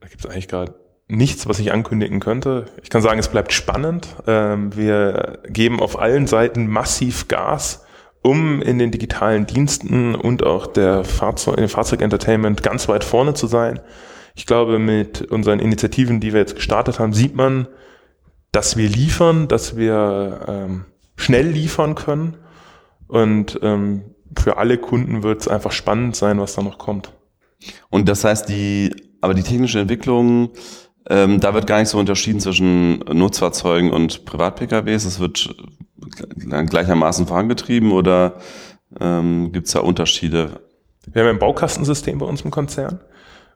Da 0.00 0.08
gibt 0.08 0.22
es 0.22 0.30
eigentlich 0.30 0.48
gerade 0.48 0.74
nichts, 1.08 1.48
was 1.48 1.58
ich 1.58 1.72
ankündigen 1.72 2.20
könnte. 2.20 2.66
Ich 2.82 2.90
kann 2.90 3.02
sagen, 3.02 3.18
es 3.18 3.28
bleibt 3.28 3.52
spannend. 3.52 4.08
Ähm, 4.26 4.74
wir 4.76 5.40
geben 5.48 5.80
auf 5.80 5.98
allen 5.98 6.26
Seiten 6.26 6.66
massiv 6.68 7.28
Gas 7.28 7.84
um 8.22 8.62
in 8.62 8.78
den 8.78 8.92
digitalen 8.92 9.46
Diensten 9.46 10.14
und 10.14 10.44
auch 10.44 10.68
der 10.68 11.04
Fahrzeug, 11.04 11.56
in 11.56 11.64
dem 11.64 11.68
Fahrzeugentertainment 11.68 12.62
ganz 12.62 12.88
weit 12.88 13.02
vorne 13.04 13.34
zu 13.34 13.48
sein. 13.48 13.80
Ich 14.34 14.46
glaube, 14.46 14.78
mit 14.78 15.22
unseren 15.22 15.58
Initiativen, 15.58 16.20
die 16.20 16.32
wir 16.32 16.40
jetzt 16.40 16.54
gestartet 16.54 16.98
haben, 16.98 17.12
sieht 17.12 17.34
man, 17.34 17.66
dass 18.52 18.76
wir 18.76 18.88
liefern, 18.88 19.48
dass 19.48 19.76
wir 19.76 20.40
ähm, 20.46 20.84
schnell 21.16 21.48
liefern 21.48 21.94
können. 21.94 22.36
Und 23.08 23.58
ähm, 23.62 24.14
für 24.38 24.56
alle 24.56 24.78
Kunden 24.78 25.22
wird 25.22 25.40
es 25.40 25.48
einfach 25.48 25.72
spannend 25.72 26.16
sein, 26.16 26.38
was 26.38 26.54
da 26.54 26.62
noch 26.62 26.78
kommt. 26.78 27.12
Und 27.90 28.08
das 28.08 28.24
heißt, 28.24 28.48
die, 28.48 28.94
aber 29.20 29.34
die 29.34 29.42
technische 29.42 29.80
Entwicklung, 29.80 30.50
ähm, 31.08 31.40
da 31.40 31.54
wird 31.54 31.66
gar 31.66 31.80
nicht 31.80 31.88
so 31.88 31.98
unterschieden 31.98 32.40
zwischen 32.40 32.98
Nutzfahrzeugen 33.00 33.90
und 33.90 34.24
Privat-PKWs. 34.24 35.04
Es 35.04 35.20
wird 35.20 35.54
gleichermaßen 36.36 37.26
vorangetrieben 37.26 37.92
oder 37.92 38.36
ähm, 39.00 39.52
gibt 39.52 39.66
es 39.66 39.72
da 39.72 39.80
Unterschiede? 39.80 40.60
Wir 41.10 41.22
haben 41.22 41.30
ein 41.30 41.38
Baukastensystem 41.38 42.18
bei 42.18 42.26
uns 42.26 42.42
im 42.42 42.50
Konzern, 42.50 43.00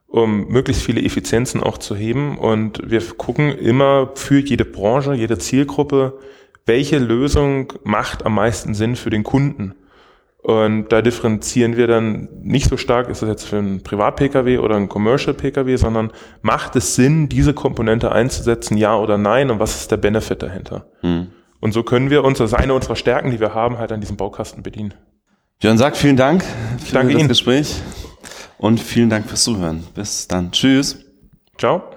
um 0.08 0.48
möglichst 0.48 0.82
viele 0.82 1.02
Effizienzen 1.02 1.62
auch 1.62 1.78
zu 1.78 1.94
heben. 1.94 2.38
Und 2.38 2.80
wir 2.84 3.00
gucken 3.00 3.56
immer 3.56 4.10
für 4.14 4.40
jede 4.40 4.64
Branche, 4.64 5.14
jede 5.14 5.38
Zielgruppe, 5.38 6.18
welche 6.64 6.98
Lösung 6.98 7.72
macht 7.84 8.26
am 8.26 8.34
meisten 8.34 8.74
Sinn 8.74 8.96
für 8.96 9.10
den 9.10 9.22
Kunden. 9.22 9.74
Und 10.46 10.90
da 10.90 11.02
differenzieren 11.02 11.76
wir 11.76 11.88
dann 11.88 12.28
nicht 12.40 12.70
so 12.70 12.76
stark, 12.76 13.08
ist 13.08 13.20
das 13.20 13.28
jetzt 13.28 13.48
für 13.48 13.58
einen 13.58 13.82
Privat-Pkw 13.82 14.58
oder 14.58 14.76
einen 14.76 14.88
Commercial-Pkw, 14.88 15.74
sondern 15.74 16.12
macht 16.40 16.76
es 16.76 16.94
Sinn, 16.94 17.28
diese 17.28 17.52
Komponente 17.52 18.12
einzusetzen, 18.12 18.76
ja 18.76 18.96
oder 18.96 19.18
nein, 19.18 19.50
und 19.50 19.58
was 19.58 19.74
ist 19.74 19.90
der 19.90 19.96
Benefit 19.96 20.44
dahinter? 20.44 20.86
Hm. 21.00 21.32
Und 21.58 21.72
so 21.72 21.82
können 21.82 22.10
wir 22.10 22.22
uns, 22.22 22.38
das 22.38 22.52
ist 22.52 22.56
eine 22.56 22.74
unserer 22.74 22.94
Stärken, 22.94 23.32
die 23.32 23.40
wir 23.40 23.54
haben, 23.54 23.78
halt 23.78 23.90
an 23.90 24.00
diesem 24.00 24.16
Baukasten 24.16 24.62
bedienen. 24.62 24.94
Björn 25.58 25.78
Sack, 25.78 25.96
vielen 25.96 26.16
Dank 26.16 26.44
für 26.78 26.92
Danke 26.92 27.14
das 27.14 27.20
Ihnen. 27.22 27.28
Gespräch 27.28 27.74
und 28.58 28.78
vielen 28.78 29.10
Dank 29.10 29.26
fürs 29.26 29.42
Zuhören. 29.42 29.82
Bis 29.96 30.28
dann. 30.28 30.52
Tschüss. 30.52 31.04
Ciao. 31.58 31.95